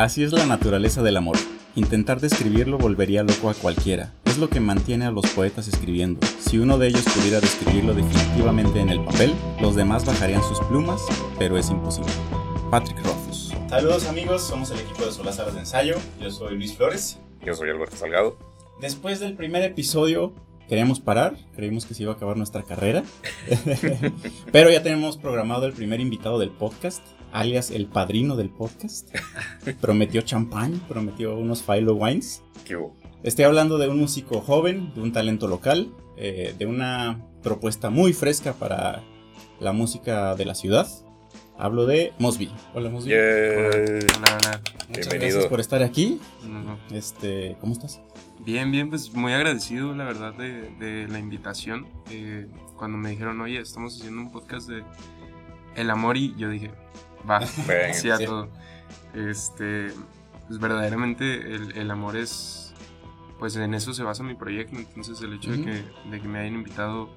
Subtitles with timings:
[0.00, 1.36] Así es la naturaleza del amor.
[1.74, 4.14] Intentar describirlo volvería loco a cualquiera.
[4.24, 6.26] Es lo que mantiene a los poetas escribiendo.
[6.38, 11.02] Si uno de ellos pudiera describirlo definitivamente en el papel, los demás bajarían sus plumas,
[11.38, 12.10] pero es imposible.
[12.70, 13.52] Patrick Rothfuss.
[13.68, 15.96] Saludos amigos, somos el equipo de Solazaras de Ensayo.
[16.18, 17.18] Yo soy Luis Flores.
[17.44, 18.38] Yo soy Alberto Salgado.
[18.80, 20.32] Después del primer episodio
[20.66, 23.02] queríamos parar, creímos que se iba a acabar nuestra carrera,
[24.52, 27.02] pero ya tenemos programado el primer invitado del podcast,
[27.32, 29.14] alias el padrino del podcast.
[29.80, 32.42] prometió champán, prometió unos Philo Wines.
[32.64, 32.78] ¿Qué
[33.22, 38.12] Estoy hablando de un músico joven, de un talento local, eh, de una propuesta muy
[38.12, 39.02] fresca para
[39.60, 40.88] la música de la ciudad.
[41.58, 42.50] Hablo de Mosby.
[42.74, 43.12] Hola Mosby.
[43.12, 44.60] Hola, hola.
[44.88, 46.18] Muchas gracias por estar aquí.
[46.90, 48.00] Este, ¿cómo estás?
[48.38, 51.86] Bien, bien, pues muy agradecido, la verdad, de, la invitación.
[52.10, 54.82] Eh, cuando me dijeron, oye, estamos haciendo un podcast de
[55.76, 56.70] el amor, y yo dije,
[57.28, 57.40] va,
[57.92, 58.48] sí a todo.
[59.14, 59.92] Este,
[60.46, 62.74] pues verdaderamente el, el, amor es,
[63.38, 64.76] pues en eso se basa mi proyecto.
[64.76, 67.10] Entonces, el hecho de, que, de que me hayan invitado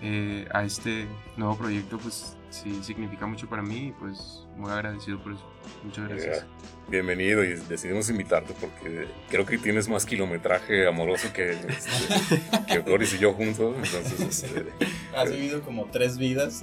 [0.00, 5.22] eh, a este nuevo proyecto, pues sí significa mucho para mí y pues muy agradecido
[5.22, 5.42] por eso.
[5.82, 6.46] Muchas gracias.
[6.88, 13.14] bienvenido y decidimos invitarte porque creo que tienes más kilometraje amoroso que, este, que Doris
[13.14, 13.74] y yo juntos.
[13.76, 14.66] Entonces, este,
[15.16, 16.62] Has vivido como tres vidas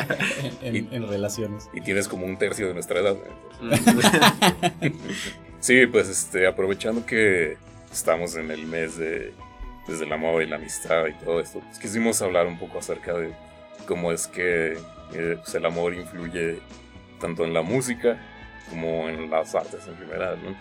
[0.62, 1.68] en, relaciones.
[1.74, 3.16] Y tienes como un tercio de nuestra edad.
[5.60, 7.58] sí, pues este, aprovechando que
[7.92, 9.34] estamos en el mes de
[9.86, 13.14] desde el amor y la amistad y todo esto, pues quisimos hablar un poco acerca
[13.14, 13.32] de
[13.86, 14.76] cómo es que
[15.12, 16.60] eh, pues el amor influye
[17.20, 18.18] tanto en la música
[18.70, 20.56] como en las artes en general, ¿no?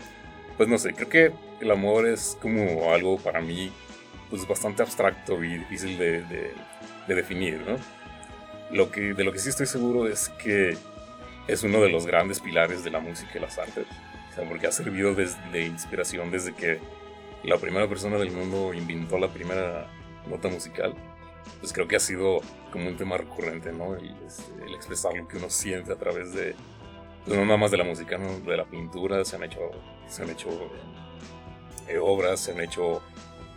[0.55, 1.31] Pues no sé, creo que
[1.61, 3.71] el amor es como algo para mí
[4.29, 7.77] pues bastante abstracto y difícil de, de, definir, ¿no?
[8.75, 10.77] Lo que, de lo que sí estoy seguro es que
[11.47, 13.85] es uno de los grandes pilares de la música y las artes,
[14.31, 16.79] o sea, porque ha servido de inspiración desde que
[17.43, 19.87] la primera persona del mundo inventó la primera
[20.29, 20.93] nota musical,
[21.59, 22.41] pues creo que ha sido
[22.77, 23.95] como un tema recurrente, ¿no?
[23.95, 26.55] El, este, expresar lo que uno siente a través de,
[27.25, 28.39] pues no nada más de la música, ¿no?
[28.39, 29.71] De la pintura, se han hecho,
[30.07, 30.49] se han hecho
[31.87, 33.01] eh, obras, se han hecho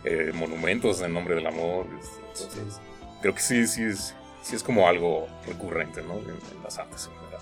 [0.03, 1.85] eh, monumentos en nombre del amor.
[2.33, 2.81] Entonces,
[3.21, 6.15] creo que sí, sí es, sí es como algo recurrente, ¿no?
[6.15, 7.41] En, las artes en general.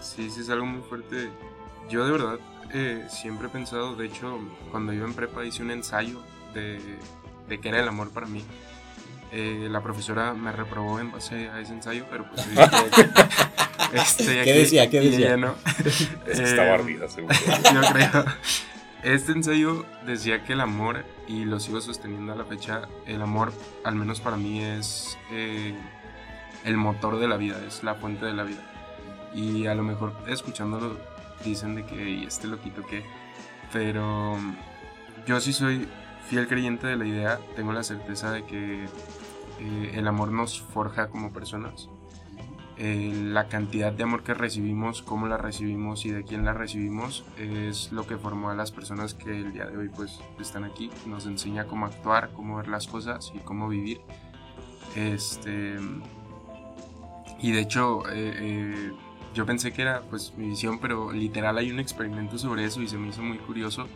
[0.00, 1.30] Sí, sí es algo muy fuerte.
[1.88, 2.38] Yo de verdad
[2.72, 4.38] eh, siempre he pensado, de hecho,
[4.70, 6.20] cuando iba en prepa hice un ensayo
[6.54, 6.78] de,
[7.48, 8.44] de qué era el amor para mí.
[9.32, 12.46] Eh, la profesora me reprobó en base a ese ensayo, pero pues
[13.94, 14.90] este, ¿Qué decía?
[14.90, 15.36] ¿Qué decía?
[15.36, 15.54] no.
[16.26, 17.34] Es que estaba ardida, seguro.
[17.72, 18.24] Yo creo.
[19.02, 23.52] Este ensayo decía que el amor, y lo sigo sosteniendo a la fecha, el amor,
[23.84, 25.74] al menos para mí, es eh,
[26.64, 28.62] el motor de la vida, es la fuente de la vida.
[29.34, 30.98] Y a lo mejor escuchándolo
[31.42, 33.02] dicen de que y este loquito que
[33.72, 34.38] pero
[35.26, 35.88] yo sí soy
[36.28, 38.86] fiel creyente de la idea tengo la certeza de que
[39.62, 41.88] eh, el amor nos forja como personas
[42.78, 47.24] eh, la cantidad de amor que recibimos cómo la recibimos y de quién la recibimos
[47.36, 50.90] es lo que formó a las personas que el día de hoy pues están aquí
[51.06, 54.00] nos enseña cómo actuar cómo ver las cosas y cómo vivir
[54.96, 55.76] este
[57.40, 58.92] y de hecho eh,
[59.34, 62.88] yo pensé que era pues mi visión, pero literal hay un experimento sobre eso y
[62.88, 63.86] se me hizo muy curioso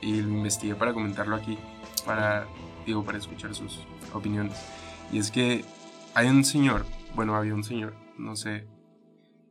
[0.00, 1.58] y lo investigué para comentarlo aquí,
[2.04, 2.46] para,
[2.84, 3.80] digo, para escuchar sus
[4.12, 4.56] opiniones.
[5.12, 5.64] Y es que
[6.14, 6.84] hay un señor,
[7.14, 8.66] bueno, había un señor, no sé,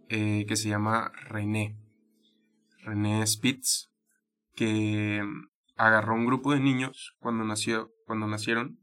[0.10, 1.78] eh, que se llama René,
[2.84, 3.92] René Spitz,
[4.56, 5.24] que
[5.76, 8.80] agarró un grupo de niños cuando, nació, cuando nacieron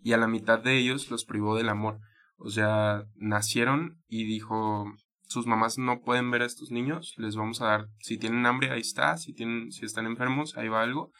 [0.00, 1.98] y a la mitad de ellos los privó del amor.
[2.36, 4.84] O sea, nacieron y dijo,
[5.22, 8.70] sus mamás no pueden ver a estos niños, les vamos a dar, si tienen hambre,
[8.70, 11.10] ahí está, si, tienen, si están enfermos, ahí va algo,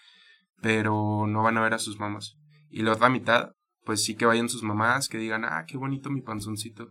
[0.60, 2.36] pero no van a ver a sus mamás.
[2.68, 3.52] Y la otra mitad,
[3.84, 6.88] pues sí que vayan sus mamás, que digan, ah, qué bonito mi panzoncito,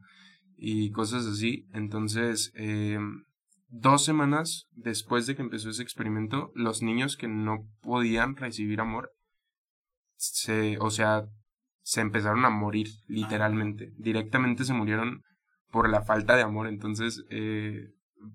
[0.56, 1.66] y cosas así.
[1.74, 3.00] Entonces, eh,
[3.68, 9.12] dos semanas después de que empezó ese experimento, los niños que no podían recibir amor,
[10.16, 11.26] se, o sea,
[11.82, 13.92] se empezaron a morir, literalmente.
[13.98, 15.22] Directamente se murieron
[15.70, 16.68] por la falta de amor.
[16.68, 17.90] Entonces, eh,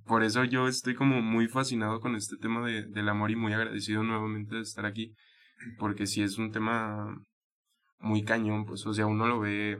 [0.04, 3.52] por eso yo estoy como muy fascinado con este tema de, del amor y muy
[3.52, 5.14] agradecido nuevamente de estar aquí,
[5.78, 7.06] porque si es un tema
[7.98, 9.78] muy cañón, pues, o sea, uno lo ve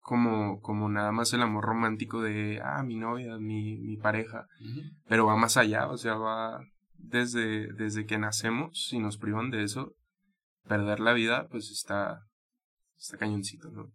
[0.00, 4.46] como, como nada más el amor romántico de, ah, mi novia, mi, mi pareja,
[5.06, 6.60] pero va más allá, o sea, va
[6.94, 9.94] desde, desde que nacemos, si nos privan de eso,
[10.66, 12.20] perder la vida, pues está,
[12.96, 13.92] está cañoncito, ¿no?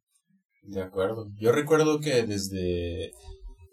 [0.64, 1.28] De acuerdo.
[1.40, 3.12] Yo recuerdo que desde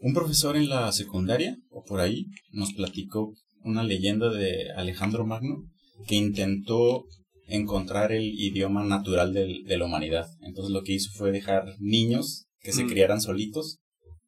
[0.00, 5.64] un profesor en la secundaria, o por ahí, nos platicó una leyenda de Alejandro Magno
[6.06, 7.04] que intentó
[7.50, 10.26] encontrar el idioma natural de la humanidad.
[10.40, 12.88] Entonces lo que hizo fue dejar niños que se mm.
[12.88, 13.80] criaran solitos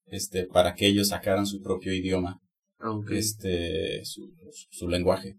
[0.07, 2.41] este, para que ellos sacaran su propio idioma,
[3.11, 4.35] este, su,
[4.71, 5.37] su, lenguaje.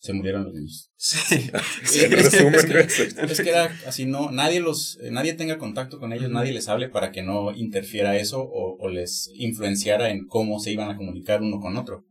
[0.00, 0.90] Se murieron los niños.
[0.96, 1.36] Sí,
[1.82, 6.88] es, que, era así, no, nadie los, nadie tenga contacto con ellos, nadie les hable
[6.88, 11.42] para que no interfiera eso o, o, les influenciara en cómo se iban a comunicar
[11.42, 12.04] uno con otro.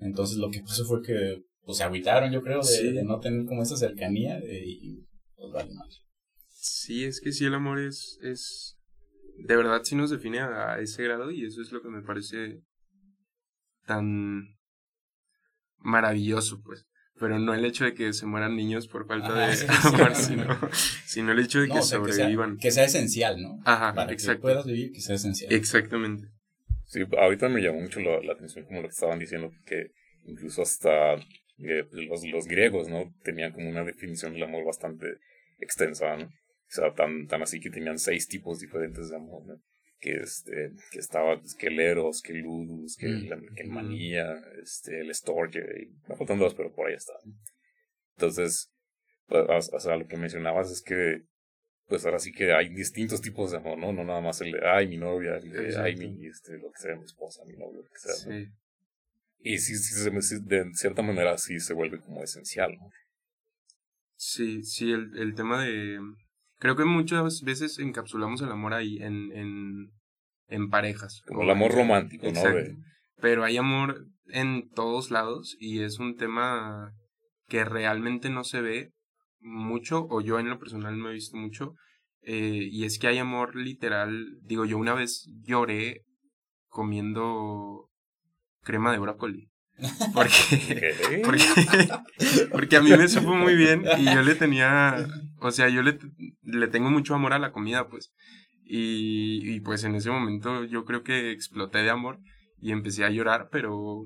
[0.00, 3.62] Entonces lo que pasó fue que pues, se agüitaron, yo creo, de, no tener como
[3.62, 5.06] esa cercanía y
[5.36, 5.88] pues vale mal.
[6.48, 8.76] Sí, es que sí, el amor es, es,
[9.38, 12.60] de verdad sí nos define a, ese grado y eso es lo que me parece
[13.86, 14.58] tan
[15.78, 16.86] maravilloso, pues.
[17.18, 20.14] Pero no el hecho de que se mueran niños por falta de amor,
[21.06, 22.56] sino, el hecho de que sobrevivan.
[22.56, 23.60] Que sea, esencial, ¿no?
[23.64, 25.52] Ajá, Para que puedas vivir, que sea esencial.
[25.52, 26.28] Exactamente.
[26.86, 29.92] Sí, ahorita me llamó mucho la, la atención como lo que estaban diciendo, que
[30.24, 31.26] incluso hasta eh,
[31.60, 33.14] los, los griegos, ¿no?
[33.22, 35.06] Tenían como una definición del amor bastante
[35.58, 36.24] extensa, ¿no?
[36.24, 39.60] O sea, tan, tan así que tenían seis tipos diferentes de amor, ¿no?
[39.98, 43.06] Que, este, que estaba, que el eros, que el ludus, que,
[43.54, 47.12] que el manía, este, el storge, y me faltan dos, pero por ahí está.
[48.16, 48.72] Entonces,
[49.26, 51.22] pues, o sea, lo que mencionabas es que,
[51.86, 53.92] pues ahora sí que hay distintos tipos de amor, ¿no?
[53.92, 56.78] No nada más el de, ay, mi novia, el de, ay, mi, este, lo que
[56.78, 58.14] sea, mi esposa, mi novio, lo que sea.
[58.14, 58.48] Sí.
[59.42, 60.10] Y sí, sí,
[60.42, 62.90] de cierta manera sí se vuelve como esencial, ¿no?
[64.16, 65.98] Sí, sí, el, el tema de...
[66.58, 69.90] Creo que muchas veces encapsulamos el amor ahí en, en,
[70.48, 71.22] en parejas.
[71.26, 72.42] Como el amor romántico, ¿no?
[73.16, 76.92] Pero hay amor en todos lados y es un tema
[77.48, 78.92] que realmente no se ve
[79.40, 81.74] mucho, o yo en lo personal no he visto mucho,
[82.22, 84.26] eh, y es que hay amor literal.
[84.42, 86.02] Digo, yo una vez lloré
[86.68, 87.89] comiendo
[88.62, 89.50] crema de brócoli.
[90.14, 91.44] Porque, porque,
[92.52, 95.06] porque, a mí me supo muy bien y yo le tenía,
[95.38, 95.98] o sea, yo le,
[96.42, 98.12] le tengo mucho amor a la comida, pues.
[98.62, 102.18] Y, y pues en ese momento yo creo que exploté de amor
[102.58, 104.02] y empecé a llorar, pero,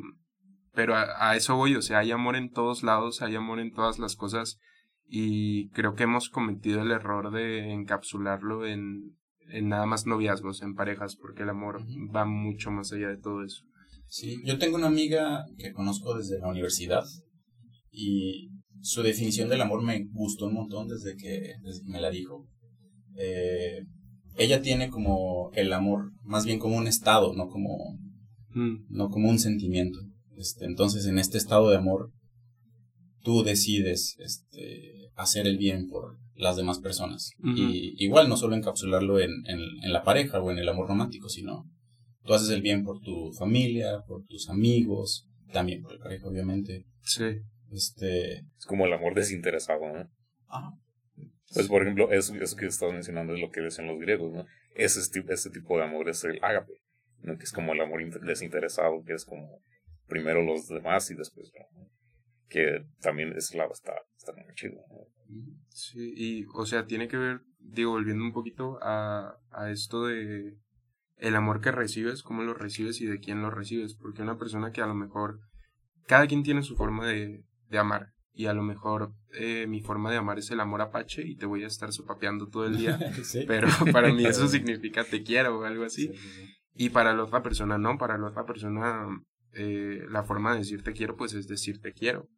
[0.72, 3.72] pero a, a, eso voy, o sea, hay amor en todos lados, hay amor en
[3.72, 4.60] todas las cosas
[5.06, 9.16] y creo que hemos cometido el error de encapsularlo en,
[9.48, 11.82] en nada más noviazgos, en parejas, porque el amor
[12.14, 13.64] va mucho más allá de todo eso.
[14.06, 17.04] Sí, yo tengo una amiga que conozco desde la universidad
[17.90, 21.54] y su definición del amor me gustó un montón desde que,
[21.84, 22.46] me la dijo.
[23.16, 23.84] Eh,
[24.36, 27.98] ella tiene como el amor más bien como un estado, no como,
[28.50, 28.86] mm.
[28.88, 29.98] no como un sentimiento.
[30.36, 32.12] Este, entonces, en este estado de amor,
[33.22, 37.30] tú decides este, hacer el bien por las demás personas.
[37.56, 41.64] Y igual no solo encapsularlo en, en, la pareja o en el amor romántico, sino
[42.24, 46.86] Tú haces el bien por tu familia, por tus amigos, también por el pareja, obviamente.
[47.02, 47.40] Sí.
[47.70, 48.38] Este...
[48.38, 50.08] Es como el amor desinteresado, ¿no?
[50.48, 50.70] Ajá.
[51.54, 54.44] Pues, por ejemplo, eso, eso que estás mencionando es lo que decían los griegos, ¿no?
[54.74, 56.72] Ese, ese tipo de amor es el ágape,
[57.20, 57.36] ¿no?
[57.36, 59.60] Que es como el amor desinteresado, que es como
[60.08, 61.88] primero los demás y después ¿no?
[62.48, 64.80] Que también ese lado está, está muy chido,
[65.68, 70.56] Sí, y, o sea, tiene que ver, digo, volviendo un poquito a, a esto de
[71.24, 73.94] el amor que recibes, cómo lo recibes y de quién lo recibes.
[73.94, 75.40] Porque una persona que a lo mejor,
[76.06, 78.08] cada quien tiene su forma de, de amar.
[78.36, 81.46] Y a lo mejor eh, mi forma de amar es el amor apache y te
[81.46, 82.98] voy a estar sopapeando todo el día.
[83.46, 86.10] Pero para mí eso significa te quiero o algo así.
[86.74, 89.06] Y para la otra persona no, para la otra persona
[89.52, 92.28] eh, la forma de decir te quiero pues es decir te quiero.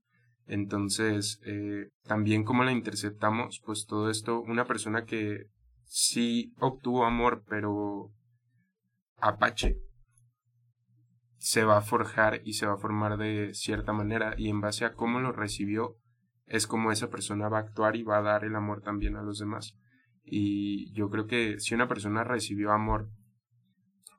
[0.46, 5.46] Entonces, eh, también como la interceptamos, pues todo esto, una persona que
[5.86, 8.12] sí obtuvo amor, pero
[9.18, 9.78] Apache
[11.38, 14.84] se va a forjar y se va a formar de cierta manera y en base
[14.84, 15.96] a cómo lo recibió
[16.46, 19.22] es como esa persona va a actuar y va a dar el amor también a
[19.22, 19.76] los demás.
[20.22, 23.10] Y yo creo que si una persona recibió amor,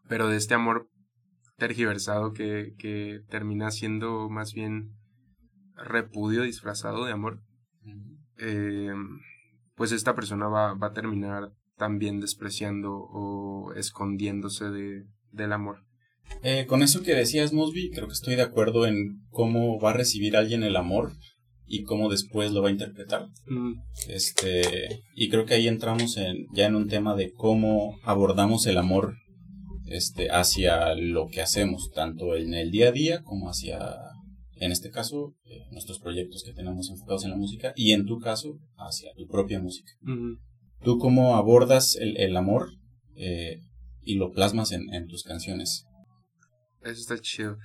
[0.07, 0.89] pero de este amor
[1.57, 4.93] tergiversado que, que termina siendo más bien
[5.75, 7.41] repudio disfrazado de amor,
[8.37, 8.93] eh,
[9.75, 15.83] pues esta persona va, va a terminar también despreciando o escondiéndose de, del amor.
[16.43, 19.93] Eh, con eso que decías, Mosby, creo que estoy de acuerdo en cómo va a
[19.93, 21.13] recibir alguien el amor
[21.65, 23.27] y cómo después lo va a interpretar.
[23.47, 23.73] Mm.
[24.07, 28.77] Este, y creo que ahí entramos en, ya en un tema de cómo abordamos el
[28.77, 29.15] amor
[29.85, 33.79] este, hacia lo que hacemos, tanto en el día a día como hacia,
[34.55, 38.19] en este caso, eh, nuestros proyectos que tenemos enfocados en la música y en tu
[38.19, 39.91] caso, hacia tu propia música.
[40.83, 42.69] ¿Tú cómo abordas el, el amor
[43.15, 43.61] eh,
[44.03, 45.85] y lo plasmas en, en, tus canciones?
[46.81, 47.57] Eso está chido.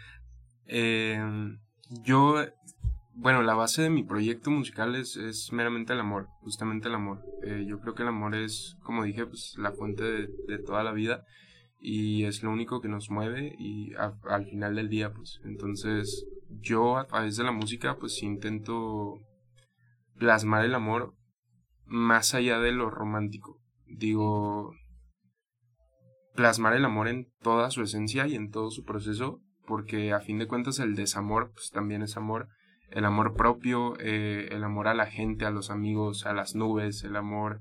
[0.66, 1.19] Eh,
[2.04, 2.37] yo,
[3.14, 7.25] bueno, la base de mi proyecto musical es, es meramente el amor, justamente el amor.
[7.45, 10.83] Eh, yo creo que el amor es, como dije, pues la fuente de, de toda
[10.83, 11.25] la vida
[11.85, 15.40] y es lo único que nos mueve y al final del día, pues.
[15.45, 16.25] Entonces,
[16.61, 19.19] yo a través de la música, pues intento
[20.16, 21.14] plasmar el amor
[21.92, 23.61] más allá de lo romántico.
[23.87, 24.72] Digo,
[26.34, 30.38] plasmar el amor en toda su esencia y en todo su proceso, porque a fin
[30.38, 32.49] de cuentas el desamor pues también es amor,
[32.90, 37.04] el amor propio, eh, el amor a la gente, a los amigos, a las nubes,
[37.04, 37.61] el amor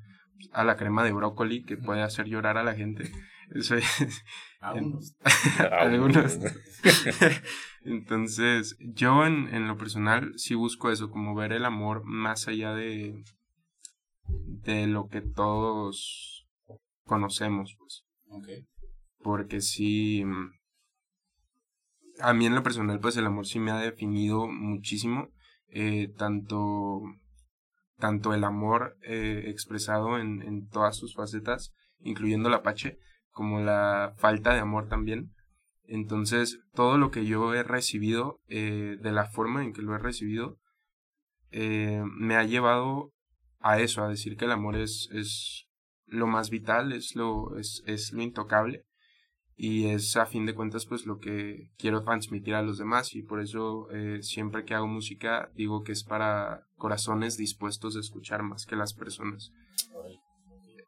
[0.53, 3.11] a la crema de brócoli que puede hacer llorar a la gente.
[3.53, 4.23] Eso es,
[4.61, 6.39] algunos.
[7.83, 12.73] Entonces, yo en, en lo personal sí busco eso, como ver el amor más allá
[12.73, 13.23] de,
[14.63, 16.47] de lo que todos
[17.03, 18.05] conocemos, pues.
[19.21, 20.51] Porque sí, mm,
[22.21, 25.29] a mí en lo personal, pues el amor sí me ha definido muchísimo,
[25.67, 27.01] eh, tanto,
[27.97, 32.97] tanto el amor eh, expresado en, en todas sus facetas, incluyendo la Apache,
[33.29, 35.31] como la falta de amor también.
[35.83, 39.99] Entonces, todo lo que yo he recibido, eh, de la forma en que lo he
[39.99, 40.57] recibido,
[41.51, 43.11] me ha llevado
[43.61, 45.67] a eso, a decir que el amor es, es
[46.05, 48.85] lo más vital, es lo, es, es lo intocable
[49.55, 53.21] y es a fin de cuentas pues lo que quiero transmitir a los demás y
[53.21, 58.41] por eso eh, siempre que hago música digo que es para corazones dispuestos a escuchar
[58.41, 59.51] más que las personas.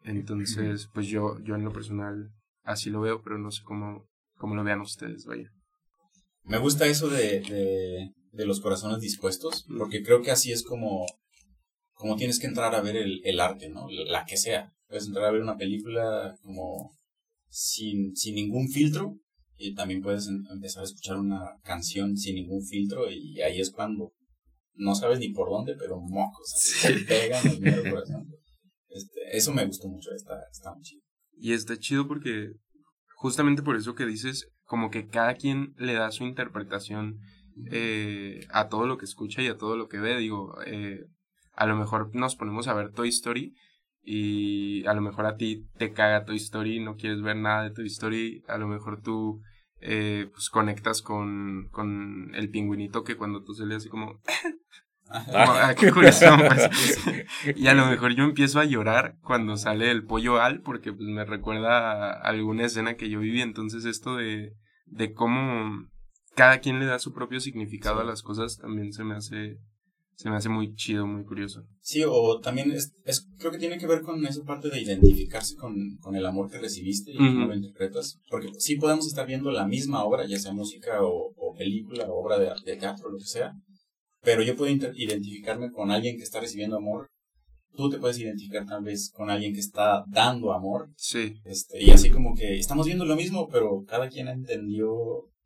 [0.03, 2.31] Entonces pues yo, yo en lo personal
[2.63, 5.51] así lo veo, pero no sé cómo, cómo lo vean ustedes, vaya.
[6.43, 11.05] Me gusta eso de, de, de los corazones dispuestos, porque creo que así es como
[11.93, 13.87] como tienes que entrar a ver el, el arte, ¿no?
[13.89, 14.73] La que sea.
[14.87, 16.91] Puedes entrar a ver una película como
[17.49, 19.17] sin, sin ningún filtro
[19.57, 24.13] y también puedes empezar a escuchar una canción sin ningún filtro y ahí es cuando
[24.75, 28.27] no sabes ni por dónde, pero mocos, se pegan el corazón.
[28.95, 31.01] Este, eso me gustó mucho, está, está muy chido.
[31.31, 32.51] Y está chido porque
[33.15, 37.19] justamente por eso que dices, como que cada quien le da su interpretación
[37.71, 40.17] eh, a todo lo que escucha y a todo lo que ve.
[40.19, 41.05] Digo, eh,
[41.55, 43.55] a lo mejor nos ponemos a ver Toy Story
[44.01, 47.71] y a lo mejor a ti te caga Toy Story, no quieres ver nada de
[47.71, 49.41] Toy Story, a lo mejor tú
[49.79, 54.19] eh, pues conectas con, con el pingüinito que cuando tú sales así como...
[55.09, 56.99] Ah, qué curioso, pues.
[57.55, 61.07] y a lo mejor yo empiezo a llorar cuando sale el pollo al, porque pues
[61.07, 63.41] me recuerda a alguna escena que yo viví.
[63.41, 64.53] Entonces, esto de,
[64.85, 65.87] de cómo
[66.35, 69.59] cada quien le da su propio significado a las cosas también se me hace
[70.15, 71.65] se me hace muy chido, muy curioso.
[71.81, 75.55] Sí, o también es, es, creo que tiene que ver con esa parte de identificarse
[75.55, 78.19] con, con el amor que recibiste y cómo lo interpretas.
[78.29, 82.23] Porque sí podemos estar viendo la misma obra, ya sea música o, o película o
[82.23, 83.53] obra de, de teatro, lo que sea,
[84.23, 87.09] pero yo puedo identificarme con alguien que está recibiendo amor.
[87.75, 90.89] Tú te puedes identificar tal vez con alguien que está dando amor.
[90.95, 91.33] Sí.
[91.43, 94.93] Este, y así como que estamos viendo lo mismo, pero cada quien entendió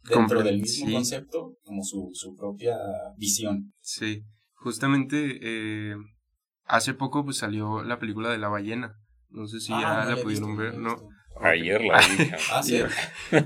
[0.10, 2.78] dentro del mismo concepto como su, su propia
[3.18, 3.74] visión.
[3.82, 4.22] Sí.
[4.58, 5.96] Justamente eh,
[6.66, 8.96] hace poco pues salió la película de la ballena.
[9.30, 10.96] No sé si ah, ya la pudieron ver, ¿no?
[11.42, 12.32] Ayer la vi.
[12.52, 12.82] ah, sí.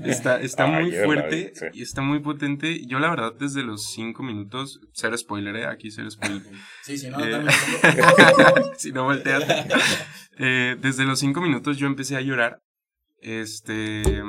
[0.04, 2.86] Está, está muy fuerte y está muy potente.
[2.86, 5.66] Yo la verdad desde los cinco minutos, cero spoiler, ¿eh?
[5.66, 6.42] aquí cero spoiler.
[6.82, 7.44] sí, si no, eh,
[8.76, 9.44] si no volteas.
[10.38, 12.62] Eh, desde los cinco minutos yo empecé a llorar.
[13.20, 14.22] Este.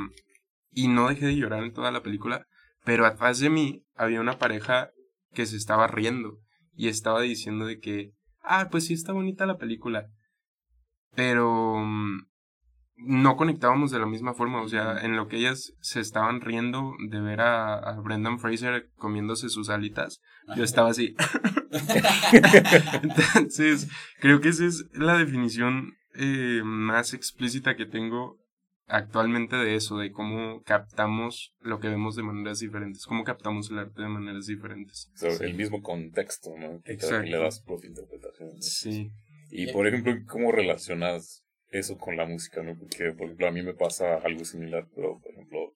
[0.71, 2.45] Y no dejé de llorar en toda la película.
[2.83, 4.89] Pero atrás de mí había una pareja
[5.33, 6.42] que se estaba riendo
[6.75, 8.11] y estaba diciendo de que,
[8.41, 10.07] ah, pues sí está bonita la película,
[11.15, 12.25] pero mm,
[12.97, 16.93] no conectábamos de la misma forma, o sea, en lo que ellas se estaban riendo
[17.09, 20.21] de ver a, Brendan Fraser comiéndose sus alitas,
[20.55, 21.15] yo estaba así.
[23.03, 23.89] Entonces,
[24.19, 28.42] creo que esa es la definición eh, más explícita que tengo
[28.87, 33.79] actualmente de eso, de cómo captamos lo que vemos de maneras diferentes, cómo captamos el
[33.79, 35.09] arte de maneras diferentes.
[35.41, 36.81] El mismo contexto, ¿no?
[36.81, 38.61] Que le das propia interpretación.
[38.61, 39.11] Sí.
[39.49, 42.77] Y por ejemplo, ¿cómo relacionas eso con la música, no?
[42.77, 45.75] Porque, por ejemplo, a mí me pasa algo similar, pero, por ejemplo,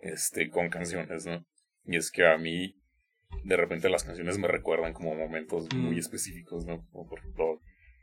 [0.00, 1.44] este, con canciones, ¿no?
[1.84, 2.74] Y es que a mí,
[3.44, 5.98] de repente las canciones me recuerdan como momentos muy mm.
[5.98, 6.86] específicos, ¿no?
[6.90, 7.60] Como, por ejemplo,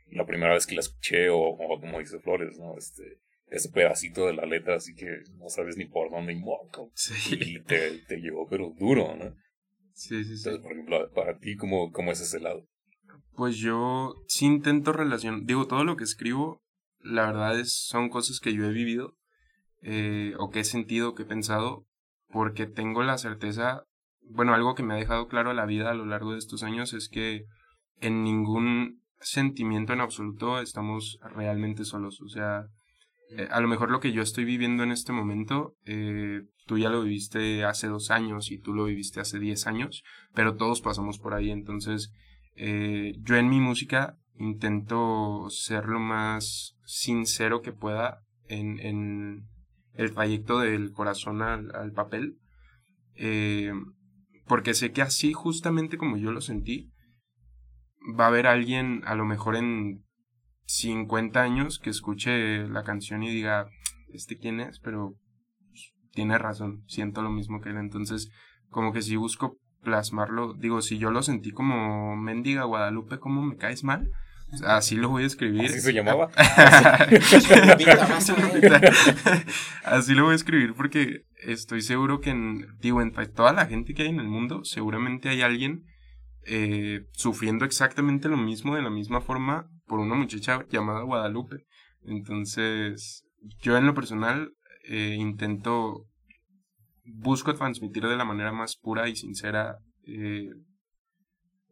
[0.08, 2.76] la primera vez que la escuché o, o como dice Flores, ¿no?
[2.76, 5.06] Este, ese pedacito de la letra, así que
[5.38, 6.90] no sabes ni por dónde y moco.
[6.94, 7.38] Sí.
[7.40, 9.34] Y te, te llevó, pero duro, ¿no?
[9.94, 10.48] Sí, sí, sí.
[10.48, 12.66] Entonces, por ejemplo, para ti, ¿cómo, cómo es ese lado?
[13.34, 16.62] Pues yo sí intento relacionar, digo, todo lo que escribo,
[17.00, 19.14] la verdad es, son cosas que yo he vivido,
[19.82, 21.86] eh, o que he sentido, que he pensado,
[22.28, 23.84] porque tengo la certeza
[24.28, 26.92] bueno, algo que me ha dejado claro la vida a lo largo de estos años
[26.92, 27.44] es que
[28.00, 32.20] en ningún sentimiento en absoluto estamos realmente solos.
[32.20, 32.66] O sea,
[33.30, 36.90] eh, a lo mejor lo que yo estoy viviendo en este momento, eh, tú ya
[36.90, 40.04] lo viviste hace dos años y tú lo viviste hace diez años,
[40.34, 41.50] pero todos pasamos por ahí.
[41.50, 42.12] Entonces,
[42.54, 49.48] eh, yo en mi música intento ser lo más sincero que pueda en,
[49.94, 52.38] el trayecto del corazón al, al papel.
[54.46, 56.92] porque sé que así, justamente como yo lo sentí,
[58.18, 60.05] va a haber alguien, a lo mejor en
[60.66, 63.68] 50 años, que escuche la canción y diga,
[64.12, 64.80] ¿este quién es?
[64.80, 65.14] Pero
[65.70, 67.78] pues, tiene razón, siento lo mismo que él.
[67.78, 68.30] Entonces,
[68.68, 73.56] como que si busco plasmarlo, digo, si yo lo sentí como mendiga Guadalupe, ¿cómo me
[73.56, 74.10] caes mal?
[74.64, 75.64] Así lo voy a escribir.
[75.64, 76.30] ¿Así se llamaba?
[79.84, 83.94] Así lo voy a escribir porque estoy seguro que, en, digo, entre toda la gente
[83.94, 85.84] que hay en el mundo, seguramente hay alguien
[86.44, 91.66] eh, sufriendo exactamente lo mismo de la misma forma por una muchacha llamada Guadalupe.
[92.02, 93.24] Entonces,
[93.60, 94.52] yo en lo personal
[94.88, 96.06] eh, intento,
[97.04, 100.50] busco transmitir de la manera más pura y sincera eh,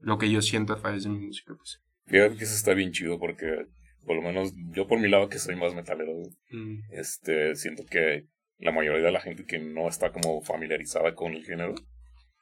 [0.00, 1.54] lo que yo siento a través de mi música.
[1.56, 1.80] Pues.
[2.06, 3.66] Fíjate que eso está bien chido porque,
[4.04, 6.12] por lo menos yo por mi lado que soy más metalero,
[6.50, 6.92] mm.
[6.92, 8.26] este, siento que
[8.58, 11.74] la mayoría de la gente que no está como familiarizada con el género,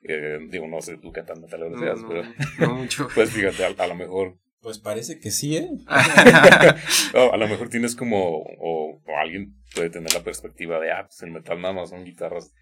[0.02, 2.22] eh, digo, no sé tú qué tan metalero seas, pero.
[2.58, 3.08] No mucho.
[3.14, 4.36] pues fíjate, a, lo mejor.
[4.62, 5.68] Pues parece que sí, ¿eh?
[5.88, 8.44] a lo mejor tienes como.
[8.60, 12.52] O, alguien puede tener la perspectiva de, ah, pues el metal nada más son guitarras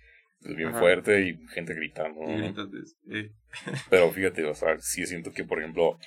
[0.41, 2.21] pues, bien fuerte y gente gritando.
[3.91, 5.99] pero fíjate, o sea, sí siento que, por ejemplo,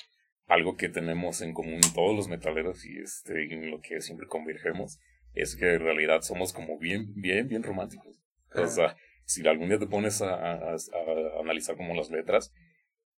[0.47, 4.99] algo que tenemos en común todos los metaleros y este, en lo que siempre convergemos
[5.33, 8.19] es que en realidad somos como bien, bien, bien románticos.
[8.55, 8.95] O sea,
[9.25, 10.75] si algún día te pones a,
[11.39, 12.51] analizar como las letras,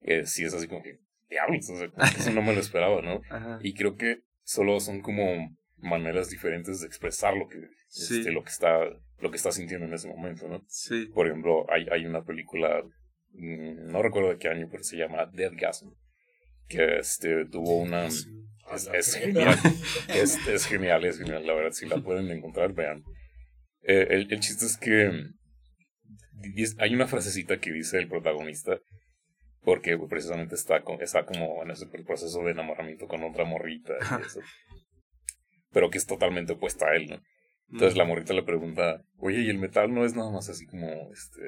[0.02, 3.22] eh, si es así como que, diablos, eso no me lo esperaba, ¿no?
[3.62, 5.24] Y creo que solo son como
[5.78, 8.80] maneras diferentes de expresar lo que, este, lo que está,
[9.20, 10.64] lo que estás sintiendo en ese momento, ¿no?
[10.68, 11.08] Sí.
[11.14, 12.84] Por ejemplo, hay, hay una película,
[13.32, 15.90] mm, no recuerdo de qué año, pero se llama Deadgasm,
[16.68, 18.08] que este, tuvo una...
[18.08, 19.56] Es, genial,
[20.10, 23.04] es, es, genial, es genial, la verdad, si la pueden encontrar, vean.
[23.84, 25.12] Eh, el, el chiste es que
[26.80, 28.80] hay una frasecita que dice el protagonista,
[29.66, 33.94] porque precisamente está, está como en ese proceso de enamoramiento con otra morrita,
[35.72, 37.22] pero que es totalmente opuesta a él, ¿no?
[37.72, 40.88] Entonces la morrita le pregunta, oye, ¿y el metal no es nada más así como,
[41.12, 41.42] este,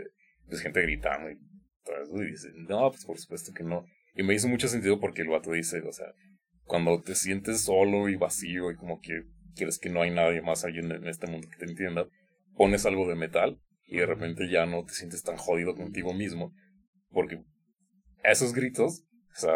[0.47, 1.37] pues gente gritando y
[1.83, 2.23] todo eso?
[2.23, 3.85] Y dice, no, pues por supuesto que no.
[4.15, 6.07] Y me hizo mucho sentido porque el vato dice, o sea,
[6.63, 9.25] cuando te sientes solo y vacío y como que
[9.55, 12.07] quieres que no hay nadie más ahí en, en este mundo que te entienda,
[12.55, 16.51] pones algo de metal y de repente ya no te sientes tan jodido contigo mismo,
[17.11, 17.43] porque
[18.31, 19.53] esos gritos, o sea,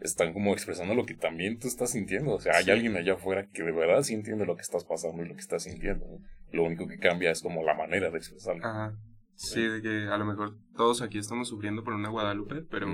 [0.00, 3.46] están como expresando lo que también tú estás sintiendo, o sea, hay alguien allá afuera
[3.52, 6.06] que de verdad sí entiende lo que estás pasando y lo que estás sintiendo,
[6.52, 8.64] lo único que cambia es como la manera de expresarlo.
[8.64, 8.96] Ajá.
[9.34, 12.86] Sí, de que a lo mejor todos aquí estamos sufriendo por una Guadalupe, pero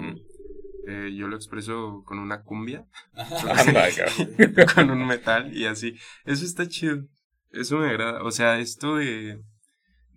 [0.87, 2.87] eh, yo lo expreso con una cumbia,
[4.75, 5.97] con un metal y así.
[6.25, 7.05] Eso está chido.
[7.51, 8.23] Eso me agrada.
[8.23, 9.41] O sea, esto de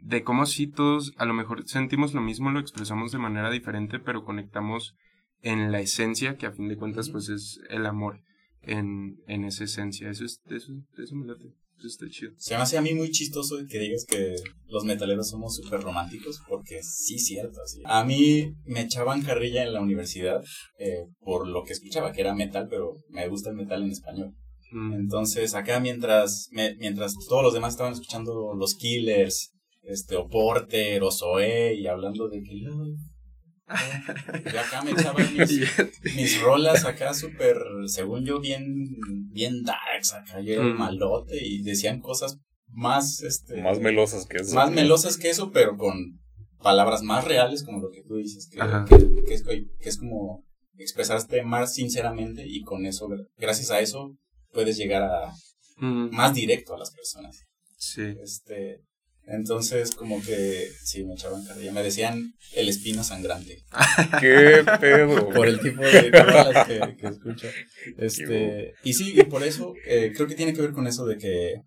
[0.01, 3.99] de cómo si todos a lo mejor sentimos lo mismo, lo expresamos de manera diferente,
[3.99, 4.95] pero conectamos
[5.41, 8.21] en la esencia, que a fin de cuentas pues es el amor
[8.61, 10.09] en, en esa esencia.
[10.09, 11.53] Eso, es, eso, eso me late.
[11.77, 12.33] Eso está chido.
[12.37, 14.35] Se me hace a mí muy chistoso que digas que
[14.67, 17.61] los metaleros somos súper románticos, porque sí, cierto.
[17.65, 17.81] Sí.
[17.85, 20.43] A mí me echaban carrilla en la universidad
[20.77, 24.35] eh, por lo que escuchaba, que era metal, pero me gusta el metal en español.
[24.71, 24.93] Mm.
[24.93, 29.53] Entonces, acá mientras, mientras todos los demás estaban escuchando los Killers,
[29.89, 32.71] este, o Porter, o Zoe, y hablando de que yo
[34.59, 35.27] acá me echaban
[36.15, 38.65] mis, rolas acá súper, según yo, bien,
[39.31, 40.77] bien darks, acá yo era mm.
[40.77, 43.61] malote y decían cosas más, este...
[43.61, 44.55] Más melosas que eso.
[44.55, 46.19] Más melosas que eso, pero con
[46.61, 48.59] palabras más reales, como lo que tú dices, que,
[49.25, 50.45] que, es, que es como
[50.77, 54.15] expresarte más sinceramente y con eso, gracias a eso,
[54.51, 55.33] puedes llegar a
[55.77, 56.09] mm.
[56.11, 57.45] más directo a las personas.
[57.77, 58.03] Sí.
[58.21, 58.81] Este,
[59.31, 61.71] entonces, como que sí, me echaban carrilla.
[61.71, 63.63] Me decían el espino sangrante.
[64.19, 65.29] ¡Qué pedo!
[65.29, 67.47] Por el tipo de palabras que, que escucha.
[67.97, 71.17] Este, y sí, y por eso eh, creo que tiene que ver con eso de
[71.17, 71.61] que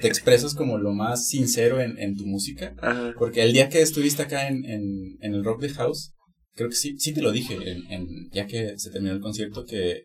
[0.00, 2.74] te expresas como lo más sincero en, en tu música.
[3.18, 6.12] Porque el día que estuviste acá en, en, en, el Rock the House,
[6.54, 9.64] creo que sí, sí te lo dije, en, en, ya que se terminó el concierto,
[9.64, 10.04] que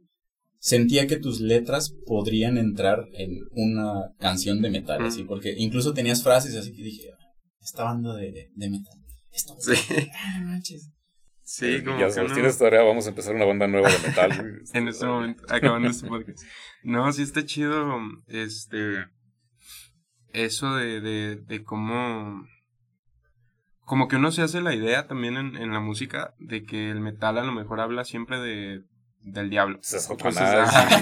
[0.63, 6.23] sentía que tus letras podrían entrar en una canción de metal, así, porque incluso tenías
[6.23, 7.09] frases así que dije,
[7.59, 8.93] esta banda de, de metal,
[9.31, 9.73] esta sí.
[10.15, 10.91] ah, manches.
[11.43, 14.07] Sí, Eh, como ya que no- tienes tarea, vamos a empezar una banda nueva de
[14.07, 14.61] metal.
[14.73, 16.39] en este momento, acabando este podcast.
[16.83, 17.97] No, sí está chido,
[18.27, 19.05] este,
[20.31, 22.45] eso de, de, de cómo,
[23.79, 27.01] como que uno se hace la idea también en, en la música de que el
[27.01, 28.83] metal a lo mejor habla siempre de,
[29.23, 29.79] del diablo.
[29.81, 31.01] Es Cosas- Satanás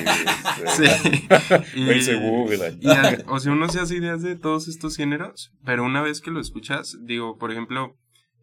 [0.80, 1.28] y, Sí.
[1.80, 4.96] Y- Belzebú, y la- y a- o sea, uno se hace ideas de todos estos
[4.98, 7.96] géneros, pero una vez que lo escuchas, digo, por ejemplo,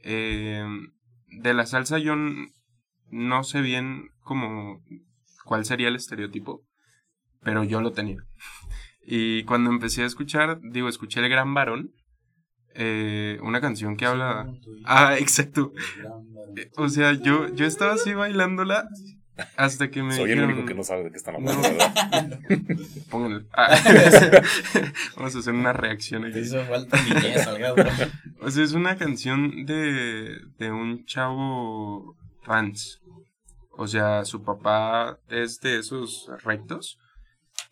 [0.02, 0.64] eh,
[1.28, 2.14] de la salsa yo
[3.10, 4.82] no sé bien como
[5.44, 6.62] cuál sería el estereotipo,
[7.42, 8.18] pero yo lo tenía.
[9.08, 11.92] Y cuando empecé a escuchar, digo, escuché El Gran Varón,
[12.74, 14.52] eh, una canción que habla...
[14.84, 15.72] Ah, exacto.
[16.76, 18.88] O sea, yo, yo estaba así bailándola
[19.56, 21.50] hasta que me Soy el único que no sabe de qué están No.
[21.50, 22.40] hablando, ¿verdad?
[23.10, 23.46] Pónganlo.
[23.52, 23.76] Ah.
[25.16, 26.38] Vamos a hacer una reacción Te aquí.
[26.40, 27.76] hizo falta niñez, Salgado.
[28.40, 33.00] O sea, es una canción de, de un chavo trans.
[33.78, 36.98] O sea, su papá es de esos rectos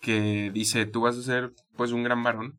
[0.00, 2.58] que dice, tú vas a ser pues un gran varón.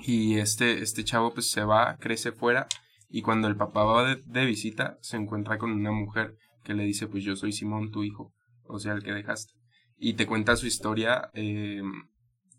[0.00, 2.66] Y este, este chavo pues se va, crece fuera
[3.10, 6.34] y cuando el papá va de, de visita se encuentra con una mujer
[6.68, 9.54] que le dice, pues yo soy Simón, tu hijo, o sea, el que dejaste.
[9.96, 11.80] Y te cuenta su historia eh,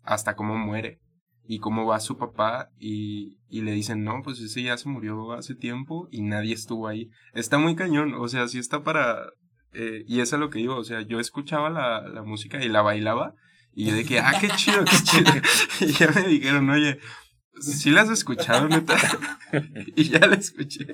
[0.02, 0.98] hasta cómo muere
[1.44, 5.32] y cómo va su papá y, y le dicen, no, pues ese ya se murió
[5.32, 7.08] hace tiempo y nadie estuvo ahí.
[7.32, 9.16] Está muy cañón, o sea, sí está para...
[9.72, 12.68] eh, y eso es lo que digo, o sea, yo escuchaba la, la música y
[12.68, 13.34] la bailaba
[13.72, 15.32] y de que, ah, qué chido, qué chido.
[15.80, 16.98] Y ya me dijeron, oye,
[17.60, 18.96] ¿sí la has escuchado, neta?
[19.96, 20.86] y ya la escuché.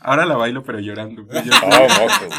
[0.00, 1.26] Ahora la bailo, pero llorando.
[1.26, 2.36] pues, yo- Oh, mocos.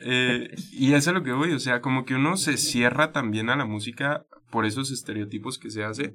[0.00, 3.50] eh, y eso es lo que voy, o sea, como que uno se cierra también
[3.50, 6.14] a la música por esos estereotipos que se hace,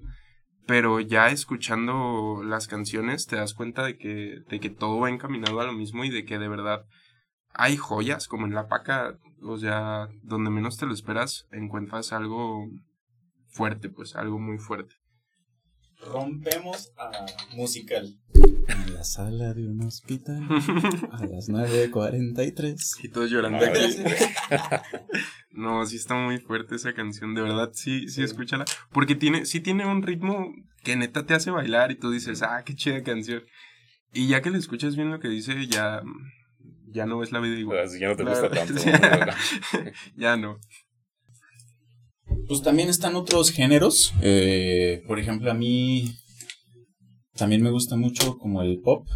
[0.65, 5.59] pero ya escuchando las canciones te das cuenta de que, de que todo va encaminado
[5.59, 6.83] a lo mismo y de que de verdad
[7.53, 12.65] hay joyas, como en La Paca, o sea, donde menos te lo esperas, encuentras algo
[13.49, 14.95] fuerte, pues algo muy fuerte.
[16.11, 17.11] Rompemos a
[17.55, 18.17] musical.
[18.67, 20.43] En la sala de un hospital
[21.11, 23.03] a las 9.43.
[23.03, 23.59] Y todos llorando.
[25.55, 28.65] No, sí está muy fuerte esa canción, de verdad, sí, sí, escúchala.
[28.91, 30.51] Porque tiene, sí tiene un ritmo
[30.83, 33.43] que neta te hace bailar y tú dices, ah, qué chida canción.
[34.13, 36.01] Y ya que le escuchas bien lo que dice, ya,
[36.87, 37.79] ya no ves la vida igual.
[37.79, 38.73] Así ya no te gusta tanto.
[40.15, 40.59] ya no.
[42.47, 44.13] Pues también están otros géneros.
[44.21, 46.13] eh, por ejemplo, a mí
[47.35, 49.07] también me gusta mucho como el pop.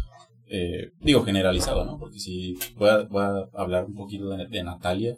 [0.50, 1.98] eh, digo generalizado, ¿no?
[1.98, 5.14] Porque si voy a, voy a hablar un poquito de, de Natalia,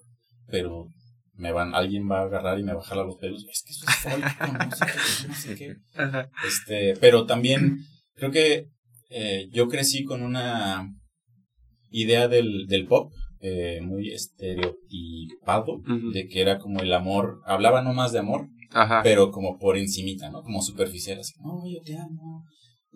[0.48, 0.88] pero
[1.34, 3.46] me van, alguien va a agarrar y me va a jalar los pelos.
[3.48, 5.76] Es que eso es folk no sé qué.
[6.46, 7.78] Este, pero también
[8.14, 8.66] creo que
[9.08, 10.92] eh, yo crecí con una
[11.90, 15.80] idea del, del pop eh, muy estereotipado,
[16.12, 19.00] de que era como el amor, hablaba no más de amor, Ajá.
[19.02, 20.42] pero como por encimita, ¿no?
[20.42, 22.44] Como superficial, así, no, yo te amo.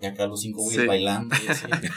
[0.01, 0.87] Y acá los cinco güeyes Sí.
[0.89, 1.67] bailando y así.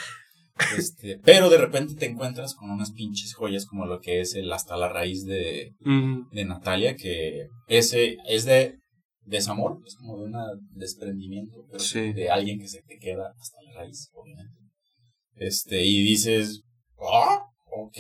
[0.76, 4.52] Este, pero de repente te encuentras con unas pinches joyas como lo que es el
[4.52, 5.76] hasta la raíz de,
[6.32, 8.80] de Natalia, que ese es de
[9.22, 10.34] desamor, es como de un
[10.72, 12.12] desprendimiento, pero Sí.
[12.12, 14.58] de alguien que se te queda hasta la raíz, obviamente.
[15.36, 16.64] Este, y dices,
[17.00, 17.44] ah,
[17.86, 17.98] ok.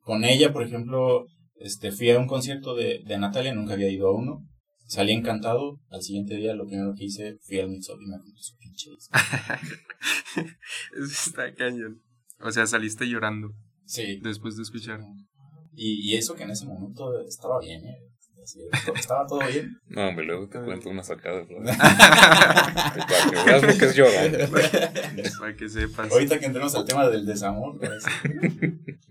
[0.00, 4.08] Con ella, por ejemplo, este, fui a un concierto de, de Natalia, nunca había ido
[4.08, 4.46] a uno.
[4.86, 5.80] Salí encantado.
[5.90, 8.56] Al siguiente día, lo primero que hice fui al Mix Up y me compré su
[8.56, 8.90] pinche
[11.02, 12.02] está cañón.
[12.40, 13.48] O sea, saliste llorando
[13.84, 14.20] Sí.
[14.22, 15.00] después de escuchar.
[15.72, 17.96] Y, y eso que en ese momento estaba bien, ¿eh?
[18.46, 18.60] Así,
[18.94, 19.76] estaba todo bien.
[19.88, 21.40] No, hombre, luego te cuento una sacada.
[21.40, 21.46] de.
[21.66, 24.50] Para que veas lo que es llorar.
[25.40, 26.12] Para que sepas.
[26.12, 27.76] Ahorita que entremos al tema del desamor,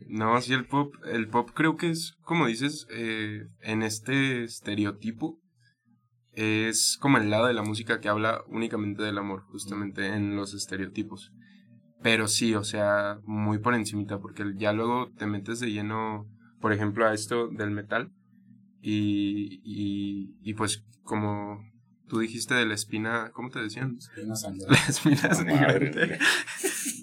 [0.07, 5.37] No, sí, el pop, el pop creo que es, como dices, eh, en este estereotipo,
[6.31, 10.53] es como el lado de la música que habla únicamente del amor, justamente en los
[10.53, 11.33] estereotipos.
[12.01, 16.25] Pero sí, o sea, muy por encimita, porque ya luego te metes de lleno,
[16.61, 18.13] por ejemplo, a esto del metal,
[18.87, 21.59] y, y, y pues como
[22.07, 23.97] tú dijiste de la espina, ¿cómo te decían?
[23.97, 24.73] Espina sangrante.
[24.73, 26.19] La espina Madre sangrante.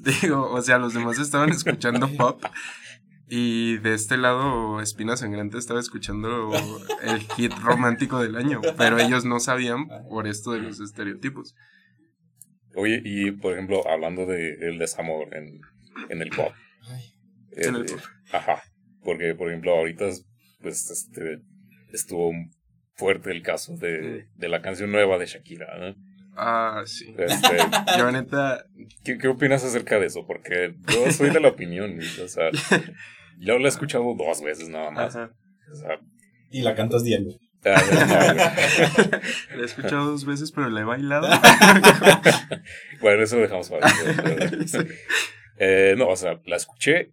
[0.23, 2.41] Digo, o sea, los demás estaban escuchando pop
[3.29, 6.53] y de este lado Espina Sangrante estaba escuchando
[7.03, 11.57] el hit romántico del año, pero ellos no sabían por esto de los estereotipos.
[12.77, 15.61] Oye, y por ejemplo, hablando de el desamor en,
[16.11, 16.53] en el pop.
[16.83, 17.15] Ay,
[17.53, 18.01] En el eh, pop.
[18.33, 18.63] Ajá.
[19.03, 20.05] Porque, por ejemplo, ahorita
[20.61, 21.43] pues este
[21.93, 22.33] estuvo
[22.95, 25.79] fuerte el caso de, de la canción nueva de Shakira.
[25.79, 25.95] ¿no?
[26.37, 27.15] Ah, sí.
[27.19, 27.57] Este,
[27.99, 28.65] Yo neta,
[29.05, 30.27] ¿qué, ¿Qué opinas acerca de eso?
[30.27, 32.51] Porque yo soy de la opinión, o sea,
[33.39, 35.17] Yo la he escuchado dos veces nada más.
[35.17, 35.99] O sea,
[36.51, 37.39] y la cantas diario.
[37.65, 38.35] ah,
[39.51, 39.57] no.
[39.57, 41.29] La he escuchado dos veces, pero la he bailado.
[43.01, 43.89] bueno, eso lo dejamos para
[45.59, 47.13] Eh, no, o sea, la escuché